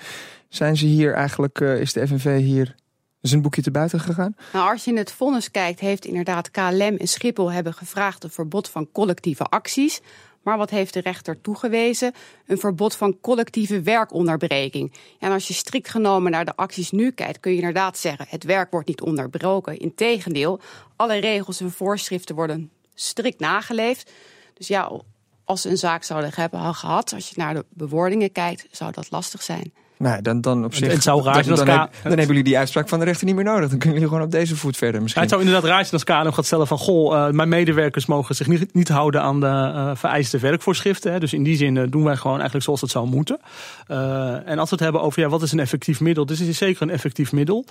Zijn 0.49 0.77
ze 0.77 0.85
hier 0.85 1.13
eigenlijk, 1.13 1.59
uh, 1.59 1.79
is 1.79 1.93
de 1.93 2.07
FNV 2.07 2.39
hier 2.39 2.75
zijn 3.21 3.41
boekje 3.41 3.61
te 3.61 3.71
buiten 3.71 3.99
gegaan? 3.99 4.35
Nou, 4.53 4.71
als 4.71 4.83
je 4.83 4.91
in 4.91 4.97
het 4.97 5.11
vonnis 5.11 5.51
kijkt, 5.51 5.79
heeft 5.79 6.05
inderdaad 6.05 6.51
KLM 6.51 6.95
en 6.97 7.07
Schiphol 7.07 7.51
hebben 7.51 7.73
gevraagd 7.73 8.23
een 8.23 8.29
verbod 8.29 8.69
van 8.69 8.91
collectieve 8.91 9.43
acties. 9.43 10.01
Maar 10.41 10.57
wat 10.57 10.69
heeft 10.69 10.93
de 10.93 11.01
rechter 11.01 11.41
toegewezen? 11.41 12.13
Een 12.45 12.57
verbod 12.57 12.95
van 12.95 13.19
collectieve 13.21 13.81
werkonderbreking. 13.81 14.93
En 15.19 15.31
als 15.31 15.47
je 15.47 15.53
strikt 15.53 15.89
genomen 15.89 16.31
naar 16.31 16.45
de 16.45 16.55
acties 16.55 16.91
nu 16.91 17.11
kijkt, 17.11 17.39
kun 17.39 17.51
je 17.51 17.57
inderdaad 17.57 17.97
zeggen: 17.97 18.25
het 18.29 18.43
werk 18.43 18.71
wordt 18.71 18.87
niet 18.87 19.01
onderbroken. 19.01 19.77
Integendeel, 19.77 20.59
alle 20.95 21.17
regels 21.17 21.61
en 21.61 21.71
voorschriften 21.71 22.35
worden 22.35 22.71
strikt 22.93 23.39
nageleefd. 23.39 24.11
Dus 24.53 24.67
ja, 24.67 24.91
als 25.43 25.61
ze 25.61 25.69
een 25.69 25.77
zaak 25.77 26.03
zouden 26.03 26.31
hebben 26.33 26.75
gehad, 26.75 27.13
als 27.13 27.29
je 27.29 27.33
naar 27.37 27.53
de 27.53 27.65
bewoordingen 27.69 28.31
kijkt, 28.31 28.67
zou 28.71 28.91
dat 28.91 29.11
lastig 29.11 29.43
zijn. 29.43 29.73
Nou, 29.99 30.21
dan, 30.21 30.41
dan 30.41 30.65
op 30.65 30.75
zich. 30.75 30.91
Het 30.91 31.03
zou 31.03 31.23
raar 31.23 31.43
zijn 31.43 31.55
dan, 31.55 31.65
dan, 31.65 31.75
dan, 31.75 31.87
hebben 32.03 32.27
jullie 32.27 32.43
die 32.43 32.57
uitspraak 32.57 32.89
van 32.89 32.99
de 32.99 33.05
rechter 33.05 33.25
niet 33.25 33.35
meer 33.35 33.43
nodig. 33.43 33.69
Dan 33.69 33.77
kunnen 33.77 33.93
jullie 33.93 34.07
gewoon 34.07 34.23
op 34.23 34.31
deze 34.31 34.55
voet 34.55 34.77
verder. 34.77 35.01
Misschien. 35.01 35.21
Ja, 35.21 35.27
het 35.27 35.37
zou 35.37 35.47
inderdaad 35.47 35.69
raar 35.69 35.85
zijn 35.85 35.93
als 35.93 36.03
KLM 36.03 36.33
gaat 36.33 36.45
stellen 36.45 36.67
van: 36.67 36.77
goh, 36.77 37.13
uh, 37.13 37.29
mijn 37.29 37.49
medewerkers 37.49 38.05
mogen 38.05 38.35
zich 38.35 38.47
niet, 38.47 38.73
niet 38.73 38.87
houden 38.87 39.21
aan 39.21 39.39
de 39.39 39.45
uh, 39.45 39.91
vereiste 39.93 40.37
werkvoorschriften. 40.37 41.11
Hè. 41.11 41.19
Dus 41.19 41.33
in 41.33 41.43
die 41.43 41.55
zin 41.55 41.75
uh, 41.75 41.83
doen 41.89 42.03
wij 42.03 42.15
gewoon 42.15 42.35
eigenlijk 42.35 42.65
zoals 42.65 42.81
het 42.81 42.89
zou 42.89 43.07
moeten. 43.07 43.39
en 44.45 44.59
als 44.59 44.69
we 44.69 44.75
het 44.75 44.83
hebben 44.83 45.01
over 45.01 45.21
ja, 45.21 45.29
wat 45.29 45.41
is 45.41 45.51
een 45.51 45.59
effectief 45.59 45.99
middel, 45.99 46.25
dus 46.25 46.39
het 46.39 46.47
is 46.47 46.57
zeker 46.57 46.81
een 46.81 46.89
effectief 46.89 47.31
middel. 47.31 47.65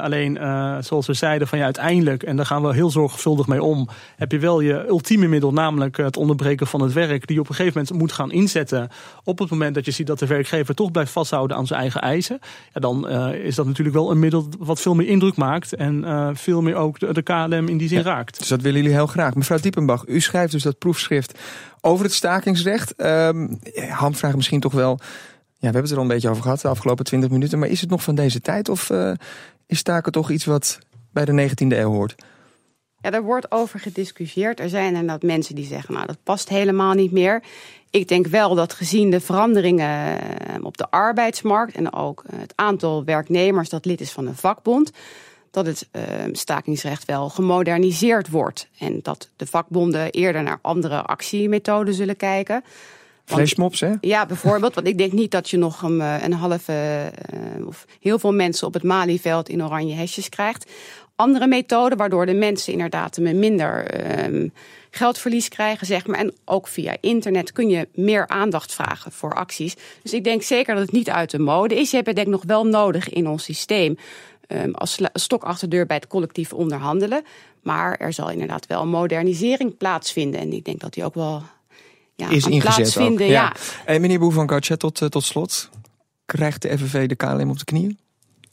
alleen, 0.00 0.38
zoals 0.80 1.06
we 1.06 1.14
zeiden, 1.14 1.48
van 1.48 1.58
ja, 1.58 1.64
uiteindelijk, 1.64 2.22
en 2.22 2.36
daar 2.36 2.46
gaan 2.46 2.62
we 2.62 2.74
heel 2.74 2.90
zorgvuldig 2.90 3.46
mee 3.46 3.62
om, 3.62 3.88
heb 4.16 4.32
je 4.32 4.38
wel 4.38 4.60
je 4.60 4.86
ultieme 4.88 5.26
middel, 5.26 5.52
namelijk 5.52 5.96
het 5.96 6.16
onderbreken 6.16 6.66
van 6.66 6.80
het 6.80 6.92
werk, 6.92 7.26
die 7.26 7.36
je 7.36 7.42
op 7.42 7.48
een 7.48 7.54
gegeven 7.54 7.80
moment 7.80 7.98
moet 7.98 8.12
gaan 8.12 8.32
inzetten. 8.32 8.88
Op 9.24 9.38
het 9.38 9.50
moment 9.50 9.74
dat 9.74 9.84
je 9.84 9.90
ziet 9.90 10.06
dat 10.06 10.18
de 10.18 10.26
werkgever 10.26 10.74
toch 10.74 10.90
blijft 10.90 11.12
vasthouden 11.12 11.49
aan 11.52 11.66
zijn 11.66 11.80
eigen 11.80 12.00
eisen, 12.00 12.38
ja, 12.72 12.80
dan 12.80 13.10
uh, 13.10 13.44
is 13.44 13.54
dat 13.54 13.66
natuurlijk 13.66 13.96
wel 13.96 14.10
een 14.10 14.18
middel 14.18 14.48
wat 14.58 14.80
veel 14.80 14.94
meer 14.94 15.06
indruk 15.06 15.36
maakt 15.36 15.74
en 15.74 16.02
uh, 16.04 16.28
veel 16.32 16.62
meer 16.62 16.74
ook 16.74 16.98
de, 16.98 17.12
de, 17.12 17.22
KLM 17.22 17.68
in 17.68 17.78
die 17.78 17.88
zin 17.88 18.02
raakt. 18.02 18.38
Dus 18.38 18.48
dat 18.48 18.60
willen 18.60 18.80
jullie 18.80 18.96
heel 18.96 19.06
graag. 19.06 19.34
Mevrouw 19.34 19.58
Diepenbach, 19.58 20.06
u 20.06 20.20
schrijft 20.20 20.52
dus 20.52 20.62
dat 20.62 20.78
proefschrift 20.78 21.38
over 21.80 22.04
het 22.04 22.14
stakingsrecht. 22.14 22.94
Um, 22.96 23.58
handvraag 23.88 24.36
misschien 24.36 24.60
toch 24.60 24.72
wel. 24.72 24.98
Ja, 25.00 25.68
we 25.68 25.74
hebben 25.74 25.82
het 25.82 25.90
er 25.90 25.96
al 25.96 26.02
een 26.02 26.08
beetje 26.08 26.28
over 26.28 26.42
gehad 26.42 26.60
de 26.60 26.68
afgelopen 26.68 27.04
20 27.04 27.30
minuten. 27.30 27.58
Maar 27.58 27.68
is 27.68 27.80
het 27.80 27.90
nog 27.90 28.02
van 28.02 28.14
deze 28.14 28.40
tijd 28.40 28.68
of 28.68 28.90
uh, 28.90 29.12
is 29.66 29.78
staken 29.78 30.12
toch 30.12 30.30
iets 30.30 30.44
wat 30.44 30.78
bij 31.12 31.24
de 31.24 31.48
19e 31.48 31.66
eeuw 31.68 31.90
hoort? 31.90 32.14
Ja, 33.02 33.10
daar 33.10 33.22
wordt 33.22 33.50
over 33.50 33.80
gediscussieerd. 33.80 34.60
Er 34.60 34.68
zijn 34.68 34.86
inderdaad 34.86 35.22
mensen 35.22 35.54
die 35.54 35.66
zeggen, 35.66 35.94
nou 35.94 36.06
dat 36.06 36.22
past 36.22 36.48
helemaal 36.48 36.94
niet 36.94 37.12
meer. 37.12 37.42
Ik 37.90 38.08
denk 38.08 38.26
wel 38.26 38.54
dat 38.54 38.72
gezien 38.72 39.10
de 39.10 39.20
veranderingen 39.20 40.20
eh, 40.20 40.64
op 40.64 40.76
de 40.76 40.90
arbeidsmarkt 40.90 41.74
en 41.74 41.92
ook 41.92 42.24
het 42.36 42.52
aantal 42.54 43.04
werknemers 43.04 43.68
dat 43.68 43.84
lid 43.84 44.00
is 44.00 44.10
van 44.10 44.26
een 44.26 44.36
vakbond, 44.36 44.90
dat 45.50 45.66
het 45.66 45.88
uh, 45.92 46.02
stakingsrecht 46.32 47.04
wel 47.04 47.28
gemoderniseerd 47.28 48.28
wordt. 48.28 48.68
En 48.78 49.00
dat 49.02 49.28
de 49.36 49.46
vakbonden 49.46 50.10
eerder 50.10 50.42
naar 50.42 50.58
andere 50.62 51.02
actiemethoden 51.02 51.94
zullen 51.94 52.16
kijken. 52.16 52.64
Flashmobs, 53.24 53.80
hè? 53.80 53.92
Ja, 54.00 54.26
bijvoorbeeld. 54.26 54.74
Want 54.74 54.86
ik 54.86 54.98
denk 54.98 55.12
niet 55.12 55.30
dat 55.30 55.50
je 55.50 55.56
nog 55.56 55.82
een, 55.82 56.00
eh, 56.00 56.22
een 56.22 56.32
halve 56.32 57.12
of 57.66 57.86
heel 58.00 58.18
veel 58.18 58.32
mensen 58.32 58.66
op 58.66 58.74
het 58.74 58.82
Malieveld 58.82 59.48
in 59.48 59.64
oranje 59.64 59.94
hesjes 59.94 60.28
krijgt. 60.28 60.70
Andere 61.20 61.46
methoden 61.46 61.98
waardoor 61.98 62.26
de 62.26 62.34
mensen 62.34 62.72
inderdaad 62.72 63.18
minder 63.18 63.86
um, 64.24 64.52
geldverlies 64.90 65.48
krijgen, 65.48 65.86
zeg 65.86 66.06
maar. 66.06 66.18
En 66.18 66.34
ook 66.44 66.68
via 66.68 66.96
internet 67.00 67.52
kun 67.52 67.68
je 67.68 67.88
meer 67.94 68.28
aandacht 68.28 68.74
vragen 68.74 69.12
voor 69.12 69.34
acties. 69.34 69.76
Dus 70.02 70.12
ik 70.12 70.24
denk 70.24 70.42
zeker 70.42 70.74
dat 70.74 70.82
het 70.82 70.92
niet 70.92 71.10
uit 71.10 71.30
de 71.30 71.38
mode 71.38 71.74
is. 71.74 71.90
Je 71.90 71.96
hebt 71.96 72.06
het 72.06 72.16
denk 72.16 72.28
ik 72.28 72.34
nog 72.34 72.44
wel 72.44 72.66
nodig 72.66 73.08
in 73.08 73.28
ons 73.28 73.44
systeem. 73.44 73.96
Um, 74.48 74.74
als 74.74 74.98
stok 75.12 75.42
achter 75.42 75.68
de 75.68 75.76
deur 75.76 75.86
bij 75.86 75.96
het 75.96 76.06
collectief 76.06 76.52
onderhandelen. 76.52 77.22
Maar 77.62 77.96
er 77.96 78.12
zal 78.12 78.30
inderdaad 78.30 78.66
wel 78.66 78.82
een 78.82 78.88
modernisering 78.88 79.76
plaatsvinden. 79.76 80.40
En 80.40 80.52
ik 80.52 80.64
denk 80.64 80.80
dat 80.80 80.92
die 80.92 81.04
ook 81.04 81.14
wel 81.14 81.42
ja, 82.14 82.28
is 82.28 82.46
ingezet. 82.46 82.74
Plaatsvinden, 82.74 83.26
ook. 83.26 83.32
Ja. 83.32 83.42
ja. 83.42 83.52
En 83.84 84.00
meneer 84.00 84.18
Boer 84.18 84.32
van 84.32 84.48
Gautje, 84.48 84.76
tot, 84.76 85.10
tot 85.10 85.24
slot. 85.24 85.70
Krijgt 86.24 86.62
de 86.62 86.78
FNV 86.78 87.08
de 87.08 87.14
KLM 87.14 87.50
op 87.50 87.58
de 87.58 87.64
knieën? 87.64 87.98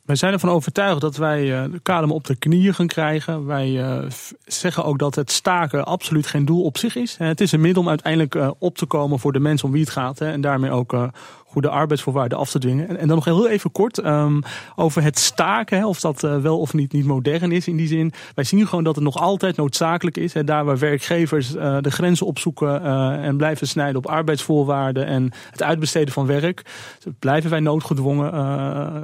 Wij 0.07 0.15
zijn 0.15 0.33
ervan 0.33 0.49
overtuigd 0.49 1.01
dat 1.01 1.15
wij 1.15 1.53
eh, 1.53 1.71
de 1.71 1.79
KLM 1.79 2.11
op 2.11 2.23
de 2.23 2.35
knieën 2.35 2.73
gaan 2.73 2.87
krijgen. 2.87 3.45
Wij 3.45 3.69
uh, 3.69 4.03
zeggen 4.45 4.85
ook 4.85 4.99
dat 4.99 5.15
het 5.15 5.31
staken 5.31 5.85
absoluut 5.85 6.27
geen 6.27 6.45
doel 6.45 6.63
op 6.63 6.77
zich 6.77 6.95
is. 6.95 7.17
Het 7.17 7.41
is 7.41 7.51
een 7.51 7.61
middel 7.61 7.81
om 7.81 7.89
uiteindelijk 7.89 8.35
uh, 8.35 8.51
op 8.59 8.77
te 8.77 8.85
komen 8.85 9.19
voor 9.19 9.33
de 9.33 9.39
mensen 9.39 9.67
om 9.67 9.73
wie 9.73 9.81
het 9.81 9.91
gaat. 9.91 10.21
En 10.21 10.41
daarmee 10.41 10.71
ook 10.71 11.09
goede 11.47 11.69
arbeidsvoorwaarden 11.69 12.38
af 12.38 12.49
te 12.49 12.60
dwingen. 12.60 12.88
En, 12.88 12.97
en 12.97 13.07
dan 13.07 13.15
nog 13.15 13.25
heel 13.25 13.47
even 13.47 13.71
kort 13.71 14.05
um, 14.05 14.41
over 14.75 15.03
het 15.03 15.19
staken, 15.19 15.77
hè, 15.77 15.86
of 15.86 15.99
dat 15.99 16.23
uh, 16.23 16.38
wel 16.38 16.60
of 16.60 16.73
niet, 16.73 16.91
niet 16.91 17.05
modern 17.05 17.51
is 17.51 17.67
in 17.67 17.77
die 17.77 17.88
zin. 17.88 18.13
Wij 18.36 18.43
zien 18.43 18.67
gewoon 18.67 18.83
dat 18.83 18.95
het 18.95 19.03
nog 19.03 19.17
altijd 19.17 19.55
noodzakelijk 19.55 20.17
is. 20.17 20.33
Hè, 20.33 20.43
daar 20.43 20.65
waar 20.65 20.77
werkgevers 20.77 21.55
uh, 21.55 21.77
de 21.81 21.91
grenzen 21.91 22.25
opzoeken 22.25 22.81
uh, 22.81 23.25
en 23.25 23.38
blijven 23.38 23.67
snijden 23.67 23.95
op 23.95 24.05
arbeidsvoorwaarden 24.05 25.05
en 25.05 25.31
het 25.51 25.63
uitbesteden 25.63 26.13
van 26.13 26.25
werk, 26.25 26.62
blijven 27.19 27.49
wij 27.49 27.60
noodgedwongen 27.60 28.31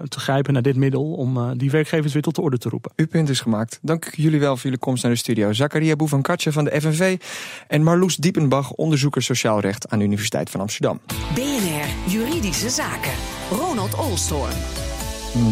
te 0.10 0.20
grijpen 0.20 0.54
naar 0.54 0.62
dit 0.62 0.76
middel 0.76 1.12
om 1.12 1.58
die 1.58 1.72
werkgevers 1.72 2.14
weer 2.14 2.22
tot 2.22 2.36
de 2.36 2.42
orde 2.42 2.58
te 2.58 2.70
roepen. 2.70 2.92
Uw 2.96 3.08
punt 3.08 3.30
is 3.30 3.42
gemaakt. 3.42 3.80
Dank 3.82 4.10
jullie 4.16 4.40
wel 4.40 4.54
voor 4.54 4.64
jullie 4.64 4.80
komst 4.80 5.04
naar 5.04 5.12
de 5.12 5.18
studio. 5.18 5.54
Zakaria 5.54 5.96
Boe 5.96 6.08
van 6.08 6.22
Katje 6.22 6.52
van 6.52 6.64
de 6.64 6.82
FNV 6.82 7.18
en 7.68 7.84
Marloes 7.84 8.16
Diepenbach, 8.16 8.72
onderzoeker 8.72 9.22
sociaal 9.22 9.60
recht 9.60 9.90
aan 9.90 10.00
de 10.00 10.06
Universiteit 10.06 10.50
van 10.50 10.60
Amsterdam. 10.60 11.00
BNR 11.34 12.12
Juridische 12.12 12.43
Zaken. 12.52 13.12
Ronald 13.52 13.96
Olstorm. 13.96 14.52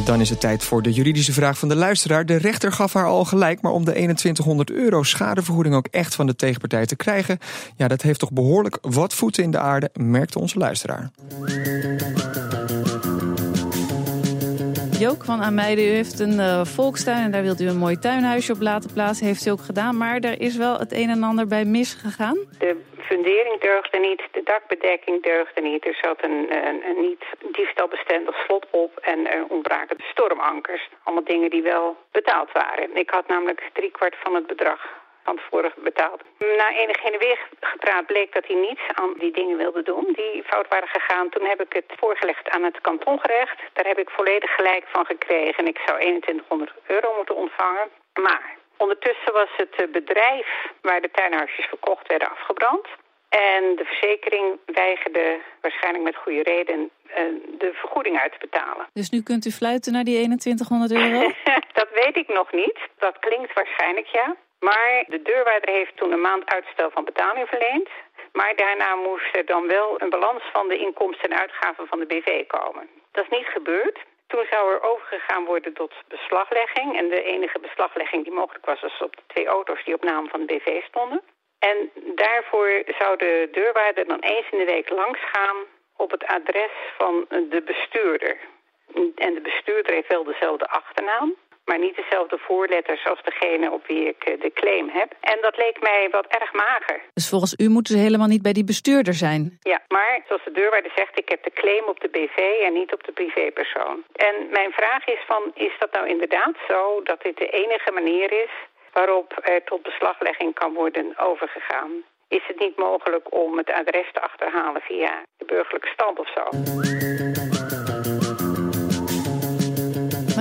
Dan 0.06 0.22
is 0.22 0.30
het 0.30 0.40
tijd 0.40 0.64
voor 0.64 0.82
de 0.82 0.92
juridische 0.92 1.34
vraag 1.34 1.58
van 1.58 1.70
de 1.70 1.76
luisteraar. 1.76 2.26
De 2.26 2.36
rechter 2.36 2.72
gaf 2.72 2.94
haar 2.94 3.06
al 3.06 3.26
gelijk, 3.26 3.62
maar 3.62 3.72
om 3.72 3.86
de 3.86 3.92
2100 3.92 4.72
euro 4.72 5.04
schadevergoeding 5.04 5.76
ook 5.76 5.88
echt 5.92 6.16
van 6.16 6.26
de 6.26 6.36
tegenpartij 6.36 6.86
te 6.86 6.96
krijgen, 6.96 7.38
ja, 7.76 7.88
dat 7.88 8.02
heeft 8.02 8.20
toch 8.20 8.32
behoorlijk 8.32 8.78
wat 8.82 9.14
voeten 9.14 9.44
in 9.44 9.52
de 9.52 9.60
aarde, 9.60 9.90
merkte 9.94 10.40
onze 10.40 10.58
luisteraar. 10.58 11.12
Jook 15.00 15.26
van 15.26 15.42
Ameide, 15.42 15.86
u 15.86 15.90
heeft 15.90 16.20
een 16.20 16.34
uh, 16.34 16.66
volkstuin 16.66 17.24
en 17.24 17.32
daar 17.32 17.44
wilt 17.44 17.62
u 17.62 17.68
een 17.68 17.78
mooi 17.78 18.00
tuinhuisje 18.00 18.54
op 18.54 18.62
laten 18.62 18.94
plaatsen. 18.94 19.26
Heeft 19.26 19.46
u 19.46 19.50
ook 19.50 19.62
gedaan, 19.62 19.98
maar 19.98 20.20
er 20.20 20.42
is 20.42 20.58
wel 20.58 20.80
het 20.80 20.94
een 20.94 21.10
en 21.10 21.24
ander 21.24 21.48
bij 21.48 21.66
misgegaan. 21.66 22.38
De 22.58 22.76
fundering 23.02 23.60
deugde 23.60 23.98
niet, 23.98 24.22
de 24.32 24.44
dakbedekking 24.44 25.24
deugde 25.24 25.62
niet. 25.62 25.86
Er 25.86 25.98
zat 26.02 26.24
een, 26.24 26.56
een, 26.68 26.96
niet 27.00 27.24
diefstalbestendig 27.52 28.36
slot 28.46 28.66
op 28.70 28.98
en 28.98 29.28
er 29.28 29.46
ontbraken 29.48 29.98
stormankers. 30.00 30.90
Allemaal 31.04 31.24
dingen 31.24 31.50
die 31.50 31.62
wel 31.62 31.98
betaald 32.12 32.52
waren. 32.52 32.96
Ik 32.96 33.10
had 33.10 33.28
namelijk 33.28 33.70
driekwart 33.74 34.16
van 34.24 34.36
het 34.36 34.48
bedrag 34.48 35.00
van 35.24 35.36
tevoren 35.36 35.74
betaald. 35.76 36.22
Na 36.38 36.70
enig 36.76 37.02
heen 37.02 37.14
en 37.14 37.20
weer 37.20 37.40
gepraat 37.60 38.06
bleek 38.06 38.34
dat 38.34 38.48
hij 38.48 38.56
niets 38.56 38.82
aan 38.94 39.14
die 39.18 39.32
dingen 39.32 39.58
wilde 39.58 39.84
doen 39.84 40.08
die 40.16 40.44
fout 40.44 40.68
waren 40.68 40.88
gegaan. 40.88 41.30
Toen 41.30 41.46
heb 41.46 41.62
ik 41.62 41.74
het 41.74 41.94
voorgelegd 41.98 42.50
aan 42.50 42.64
het 42.64 42.82
kantongerecht. 42.82 43.60
Daar 43.74 43.86
heb 43.86 43.98
ik 43.98 44.10
volledig 44.10 44.56
gelijk 44.56 44.86
van 44.88 45.06
gekregen 45.06 45.64
en 45.64 45.68
ik 45.68 45.80
zou 45.86 46.00
2100 46.00 46.72
euro 46.88 47.14
moeten 47.16 47.36
ontvangen. 47.36 47.90
Maar 48.14 48.60
ondertussen 48.82 49.34
was 49.34 49.52
het 49.56 49.92
bedrijf 49.92 50.48
waar 50.82 51.02
de 51.02 51.12
tuinhuisjes 51.12 51.66
verkocht 51.66 52.08
werden 52.08 52.32
afgebrand. 52.32 52.88
En 53.30 53.76
de 53.76 53.86
verzekering 53.86 54.60
weigerde 54.66 55.40
waarschijnlijk 55.62 56.04
met 56.04 56.16
goede 56.16 56.44
reden 56.44 56.92
de 57.64 57.72
vergoeding 57.74 58.20
uit 58.20 58.32
te 58.32 58.38
betalen. 58.48 58.88
Dus 58.94 59.10
nu 59.10 59.24
kunt 59.24 59.46
u 59.46 59.52
fluiten 59.52 59.94
naar 59.94 60.04
die 60.04 60.38
2100 60.38 60.92
euro? 60.92 61.32
dat 61.82 61.90
weet 61.94 62.18
ik 62.18 62.28
nog 62.28 62.52
niet. 62.52 62.80
Dat 62.98 63.20
klinkt 63.20 63.54
waarschijnlijk 63.54 64.08
ja. 64.08 64.36
Maar 64.60 65.06
de 65.08 65.22
deurwaarder 65.22 65.74
heeft 65.74 65.98
toen 65.98 66.12
een 66.12 66.22
maand 66.22 66.46
uitstel 66.46 66.90
van 66.92 67.04
betaling 67.06 67.48
verleend. 67.48 67.90
Maar 68.32 68.56
daarna 68.56 68.96
moest 68.96 69.36
er 69.36 69.46
dan 69.46 69.68
wel 69.68 70.02
een 70.02 70.10
balans 70.10 70.44
van 70.54 70.68
de 70.68 70.78
inkomsten 70.78 71.30
en 71.30 71.40
uitgaven 71.40 71.88
van 71.88 72.00
de 72.00 72.06
BV 72.06 72.48
komen. 72.48 72.88
Dat 73.12 73.24
is 73.24 73.38
niet 73.38 73.48
gebeurd. 73.48 74.00
Toen 74.32 74.46
zou 74.50 74.74
er 74.74 74.84
overgegaan 74.84 75.46
worden 75.46 75.74
tot 75.74 75.94
beslaglegging. 76.08 76.98
En 76.98 77.10
de 77.10 77.24
enige 77.24 77.60
beslaglegging 77.60 78.24
die 78.24 78.34
mogelijk 78.34 78.66
was, 78.66 78.82
was 78.82 79.02
op 79.02 79.16
de 79.16 79.24
twee 79.28 79.48
auto's 79.48 79.84
die 79.84 79.94
op 79.94 80.04
naam 80.04 80.30
van 80.30 80.40
de 80.40 80.46
BV 80.46 80.84
stonden. 80.84 81.22
En 81.60 81.92
daarvoor 82.16 82.84
zou 83.00 83.18
de 83.18 83.50
deurwaarder 83.52 84.08
dan 84.08 84.20
eens 84.20 84.50
in 84.52 84.58
de 84.58 84.66
week 84.66 84.90
langsgaan 84.90 85.58
op 85.96 86.12
het 86.12 86.26
adres 86.26 86.72
van 86.98 87.26
de 87.30 87.62
bestuurder. 87.66 88.38
En 89.16 89.34
de 89.34 89.42
bestuurder 89.42 89.94
heeft 89.94 90.08
wel 90.08 90.24
dezelfde 90.24 90.68
achternaam 90.68 91.36
maar 91.72 91.80
niet 91.80 91.96
dezelfde 91.96 92.38
voorletters 92.38 93.04
als 93.06 93.22
degene 93.24 93.72
op 93.72 93.88
wie 93.88 94.04
ik 94.08 94.22
de 94.46 94.52
claim 94.54 94.90
heb. 94.90 95.10
En 95.22 95.38
dat 95.42 95.58
leek 95.58 95.82
mij 95.82 96.08
wat 96.12 96.28
erg 96.28 96.54
mager. 96.54 97.00
Dus 97.14 97.30
volgens 97.30 97.54
u 97.64 97.70
moeten 97.70 97.94
ze 97.94 98.00
helemaal 98.08 98.28
niet 98.28 98.42
bij 98.42 98.54
die 98.54 98.72
bestuurder 98.74 99.14
zijn? 99.14 99.58
Ja, 99.62 99.80
maar 99.88 100.14
zoals 100.28 100.44
de 100.44 100.52
deurwaarder 100.52 100.92
zegt, 100.96 101.20
ik 101.20 101.30
heb 101.30 101.44
de 101.44 101.52
claim 101.62 101.86
op 101.94 102.00
de 102.00 102.10
BV 102.16 102.38
en 102.68 102.74
niet 102.74 102.94
op 102.94 103.04
de 103.04 103.12
privépersoon. 103.12 104.04
En 104.16 104.36
mijn 104.50 104.72
vraag 104.72 105.04
is 105.06 105.24
van, 105.28 105.44
is 105.54 105.76
dat 105.80 105.92
nou 105.92 106.08
inderdaad 106.08 106.56
zo 106.68 107.02
dat 107.04 107.22
dit 107.22 107.38
de 107.38 107.50
enige 107.64 107.92
manier 107.92 108.32
is 108.46 108.54
waarop 108.94 109.40
er 109.42 109.64
tot 109.64 109.82
beslaglegging 109.82 110.54
kan 110.54 110.74
worden 110.74 111.18
overgegaan? 111.18 111.92
Is 112.28 112.44
het 112.48 112.60
niet 112.60 112.78
mogelijk 112.78 113.26
om 113.44 113.58
het 113.58 113.72
adres 113.72 114.10
te 114.14 114.22
achterhalen 114.22 114.82
via 114.82 115.22
de 115.38 115.46
burgerlijke 115.46 115.92
stand 115.96 116.20
of 116.20 116.30
zo? 116.36 116.44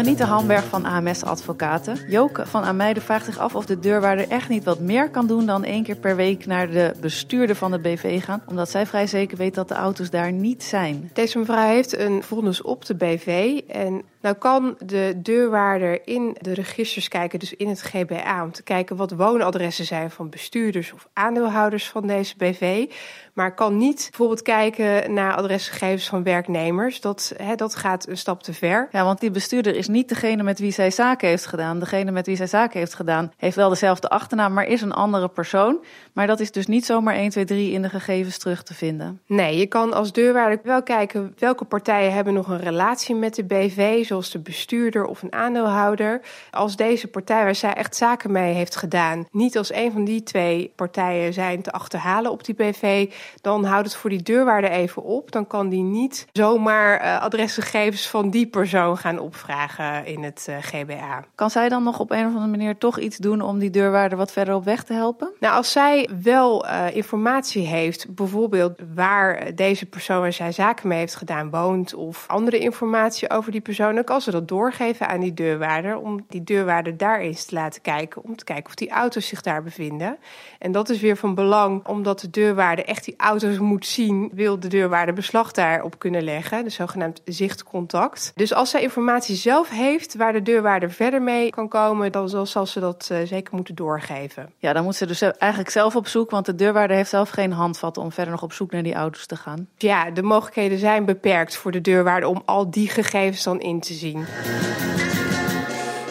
Manita 0.00 0.24
Hamberg 0.24 0.64
van 0.64 0.84
AMS 0.84 1.22
Advocaten. 1.22 1.98
Joke 2.08 2.46
van 2.46 2.62
Ameide 2.62 3.00
vraagt 3.00 3.24
zich 3.24 3.38
af 3.38 3.54
of 3.54 3.66
de 3.66 3.78
deurwaarder 3.78 4.28
echt 4.28 4.48
niet 4.48 4.64
wat 4.64 4.80
meer 4.80 5.10
kan 5.10 5.26
doen 5.26 5.46
dan 5.46 5.64
één 5.64 5.82
keer 5.82 5.96
per 5.96 6.16
week 6.16 6.46
naar 6.46 6.70
de 6.70 6.94
bestuurder 7.00 7.56
van 7.56 7.70
de 7.70 7.78
BV 7.78 8.24
gaan, 8.24 8.42
omdat 8.46 8.70
zij 8.70 8.86
vrij 8.86 9.06
zeker 9.06 9.36
weet 9.36 9.54
dat 9.54 9.68
de 9.68 9.74
auto's 9.74 10.10
daar 10.10 10.32
niet 10.32 10.62
zijn. 10.62 11.10
Deze 11.12 11.38
mevrouw 11.38 11.66
heeft 11.66 11.98
een 11.98 12.22
vonnis 12.22 12.62
op 12.62 12.84
de 12.84 12.94
BV 12.94 13.60
en 13.68 14.02
nou 14.20 14.34
kan 14.34 14.76
de 14.84 15.12
deurwaarder 15.16 16.06
in 16.06 16.36
de 16.40 16.54
registers 16.54 17.08
kijken, 17.08 17.38
dus 17.38 17.54
in 17.54 17.68
het 17.68 17.82
GBA, 17.82 18.42
om 18.42 18.52
te 18.52 18.62
kijken 18.62 18.96
wat 18.96 19.10
woonadressen 19.10 19.84
zijn 19.84 20.10
van 20.10 20.30
bestuurders 20.30 20.92
of 20.92 21.08
aandeelhouders 21.12 21.88
van 21.88 22.06
deze 22.06 22.36
BV. 22.36 22.90
Maar 23.34 23.54
kan 23.54 23.76
niet 23.76 24.06
bijvoorbeeld 24.08 24.42
kijken 24.42 25.14
naar 25.14 25.34
adresgegevens 25.34 26.08
van 26.08 26.22
werknemers. 26.22 27.00
Dat, 27.00 27.32
hè, 27.36 27.54
dat 27.54 27.74
gaat 27.74 28.08
een 28.08 28.16
stap 28.16 28.42
te 28.42 28.52
ver. 28.52 28.88
Ja, 28.92 29.04
want 29.04 29.20
die 29.20 29.30
bestuurder 29.30 29.76
is 29.76 29.88
niet 29.88 30.08
degene 30.08 30.42
met 30.42 30.58
wie 30.58 30.72
zij 30.72 30.90
zaken 30.90 31.28
heeft 31.28 31.46
gedaan. 31.46 31.78
Degene 31.78 32.10
met 32.10 32.26
wie 32.26 32.36
zij 32.36 32.46
zaken 32.46 32.78
heeft 32.78 32.94
gedaan 32.94 33.32
heeft 33.36 33.56
wel 33.56 33.68
dezelfde 33.68 34.08
achternaam, 34.08 34.52
maar 34.52 34.66
is 34.66 34.82
een 34.82 34.92
andere 34.92 35.28
persoon. 35.28 35.84
Maar 36.20 36.28
dat 36.28 36.40
is 36.40 36.52
dus 36.52 36.66
niet 36.66 36.86
zomaar 36.86 37.14
1, 37.14 37.30
2, 37.30 37.44
3 37.44 37.72
in 37.72 37.82
de 37.82 37.88
gegevens 37.88 38.38
terug 38.38 38.62
te 38.62 38.74
vinden. 38.74 39.20
Nee, 39.26 39.56
je 39.56 39.66
kan 39.66 39.92
als 39.92 40.12
deurwaarder 40.12 40.60
wel 40.62 40.82
kijken 40.82 41.34
welke 41.38 41.64
partijen 41.64 42.12
hebben 42.12 42.34
nog 42.34 42.48
een 42.48 42.60
relatie 42.60 43.14
met 43.14 43.34
de 43.34 43.44
BV, 43.44 44.06
zoals 44.06 44.30
de 44.30 44.38
bestuurder 44.38 45.04
of 45.04 45.22
een 45.22 45.32
aandeelhouder. 45.32 46.20
Als 46.50 46.76
deze 46.76 47.08
partij 47.08 47.44
waar 47.44 47.54
zij 47.54 47.74
echt 47.74 47.96
zaken 47.96 48.32
mee 48.32 48.54
heeft 48.54 48.76
gedaan, 48.76 49.26
niet 49.30 49.58
als 49.58 49.72
een 49.72 49.92
van 49.92 50.04
die 50.04 50.22
twee 50.22 50.72
partijen 50.76 51.32
zijn 51.32 51.62
te 51.62 51.72
achterhalen 51.72 52.30
op 52.30 52.44
die 52.44 52.54
BV, 52.54 53.12
dan 53.40 53.64
houdt 53.64 53.86
het 53.86 53.96
voor 53.96 54.10
die 54.10 54.22
deurwaarder 54.22 54.70
even 54.70 55.02
op. 55.02 55.32
Dan 55.32 55.46
kan 55.46 55.68
die 55.68 55.82
niet 55.82 56.26
zomaar 56.32 57.02
uh, 57.02 57.20
adresgegevens 57.20 58.08
van 58.08 58.30
die 58.30 58.46
persoon 58.46 58.96
gaan 58.96 59.18
opvragen 59.18 60.06
in 60.06 60.22
het 60.22 60.46
uh, 60.50 60.56
GBA. 60.60 61.24
Kan 61.34 61.50
zij 61.50 61.68
dan 61.68 61.82
nog 61.82 62.00
op 62.00 62.10
een 62.10 62.26
of 62.26 62.32
andere 62.32 62.50
manier 62.50 62.78
toch 62.78 62.98
iets 62.98 63.16
doen 63.16 63.40
om 63.40 63.58
die 63.58 63.70
deurwaarder 63.70 64.18
wat 64.18 64.32
verder 64.32 64.54
op 64.54 64.64
weg 64.64 64.84
te 64.84 64.92
helpen? 64.92 65.32
Nou, 65.38 65.54
als 65.54 65.72
zij 65.72 66.08
wel 66.22 66.66
uh, 66.66 66.96
informatie 66.96 67.66
heeft, 67.66 68.14
bijvoorbeeld 68.14 68.78
waar 68.94 69.54
deze 69.54 69.86
persoon 69.86 70.20
waar 70.20 70.32
zij 70.32 70.52
zaken 70.52 70.88
mee 70.88 70.98
heeft 70.98 71.14
gedaan 71.14 71.50
woont, 71.50 71.94
of 71.94 72.24
andere 72.28 72.58
informatie 72.58 73.30
over 73.30 73.52
die 73.52 73.60
persoon, 73.60 73.94
dan 73.94 74.04
kan 74.04 74.20
ze 74.20 74.30
dat 74.30 74.48
doorgeven 74.48 75.08
aan 75.08 75.20
die 75.20 75.34
deurwaarder, 75.34 75.98
om 75.98 76.24
die 76.28 76.44
deurwaarder 76.44 76.96
daar 76.96 77.20
eens 77.20 77.44
te 77.44 77.54
laten 77.54 77.82
kijken, 77.82 78.24
om 78.24 78.36
te 78.36 78.44
kijken 78.44 78.66
of 78.66 78.74
die 78.74 78.90
auto's 78.90 79.26
zich 79.26 79.40
daar 79.40 79.62
bevinden. 79.62 80.18
En 80.58 80.72
dat 80.72 80.88
is 80.88 81.00
weer 81.00 81.16
van 81.16 81.34
belang, 81.34 81.86
omdat 81.86 82.20
de 82.20 82.30
deurwaarder 82.30 82.84
echt 82.84 83.04
die 83.04 83.14
auto's 83.16 83.58
moet 83.58 83.86
zien, 83.86 84.30
wil 84.32 84.60
de 84.60 84.68
deurwaarder 84.68 85.14
beslag 85.14 85.52
daarop 85.52 85.98
kunnen 85.98 86.22
leggen, 86.22 86.64
de 86.64 86.70
zogenaamd 86.70 87.20
zichtcontact. 87.24 88.32
Dus 88.34 88.54
als 88.54 88.70
zij 88.70 88.82
informatie 88.82 89.36
zelf 89.36 89.70
heeft 89.70 90.14
waar 90.14 90.32
de 90.32 90.42
deurwaarder 90.42 90.90
verder 90.90 91.22
mee 91.22 91.50
kan 91.50 91.68
komen, 91.68 92.12
dan 92.12 92.46
zal 92.46 92.66
ze 92.66 92.80
dat 92.80 93.08
uh, 93.12 93.18
zeker 93.24 93.54
moeten 93.54 93.74
doorgeven. 93.74 94.52
Ja, 94.58 94.72
dan 94.72 94.84
moet 94.84 94.96
ze 94.96 95.06
dus 95.06 95.22
eigenlijk 95.22 95.70
zelf 95.70 95.89
op 95.96 96.08
zoek, 96.08 96.30
want 96.30 96.46
de 96.46 96.54
deurwaarder 96.54 96.96
heeft 96.96 97.10
zelf 97.10 97.30
geen 97.30 97.52
handvat 97.52 97.96
om 97.96 98.12
verder 98.12 98.32
nog 98.32 98.42
op 98.42 98.52
zoek 98.52 98.72
naar 98.72 98.82
die 98.82 98.94
auto's 98.94 99.26
te 99.26 99.36
gaan. 99.36 99.68
Ja, 99.76 100.10
de 100.10 100.22
mogelijkheden 100.22 100.78
zijn 100.78 101.04
beperkt 101.04 101.56
voor 101.56 101.72
de 101.72 101.80
deurwaarder 101.80 102.28
om 102.28 102.42
al 102.44 102.70
die 102.70 102.88
gegevens 102.88 103.42
dan 103.42 103.60
in 103.60 103.80
te 103.80 103.94
zien. 103.94 104.26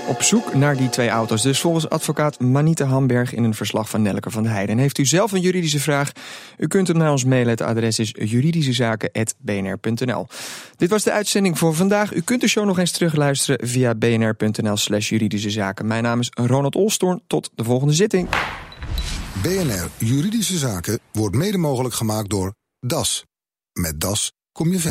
Op 0.10 0.22
zoek 0.22 0.54
naar 0.54 0.78
die 0.78 0.90
twee 0.90 1.10
auto's. 1.10 1.42
Dus 1.42 1.60
volgens 1.60 1.90
advocaat 1.90 2.40
Manita 2.40 2.86
Hamberg 2.86 3.34
in 3.34 3.44
een 3.44 3.54
verslag 3.54 3.90
van 3.90 4.02
Nelke 4.02 4.30
van 4.30 4.44
der 4.44 4.52
Heijden. 4.52 4.76
En 4.76 4.82
heeft 4.82 4.98
u 4.98 5.06
zelf 5.06 5.32
een 5.32 5.42
juridische 5.42 5.80
vraag? 5.80 6.12
U 6.58 6.68
kunt 6.68 6.88
hem 6.88 6.98
naar 6.98 7.12
ons 7.12 7.26
mailen. 7.26 7.50
Het 7.50 7.62
adres 7.62 8.00
is 8.00 8.14
juridischezaken.bnr.nl. 8.14 10.28
Dit 10.76 10.90
was 10.90 11.04
de 11.04 11.12
uitzending 11.12 11.58
voor 11.58 11.74
vandaag. 11.74 12.14
U 12.14 12.22
kunt 12.22 12.42
de 12.42 12.48
show 12.48 12.66
nog 12.66 12.80
eens 12.80 12.92
terugluisteren 12.92 13.68
via 13.68 13.96
bnr.nl 13.96 14.78
slash 14.78 15.10
juridische 15.10 15.50
zaken. 15.50 15.88
Mijn 15.88 16.04
naam 16.04 16.20
is 16.20 16.32
Ronald 16.34 16.76
Olstorn. 16.76 17.22
Tot 17.28 17.50
de 17.56 17.64
volgende 17.64 17.94
zitting. 17.94 18.28
BNR 19.42 19.90
Juridische 19.98 20.58
Zaken 20.58 21.00
wordt 21.12 21.36
mede 21.36 21.58
mogelijk 21.58 21.96
gemaakt 21.96 22.30
door 22.30 22.54
DAS. 22.80 23.26
Met 23.74 24.02
DAS 24.02 24.32
kom 24.52 24.72
je 24.72 24.80
verder. 24.80 24.88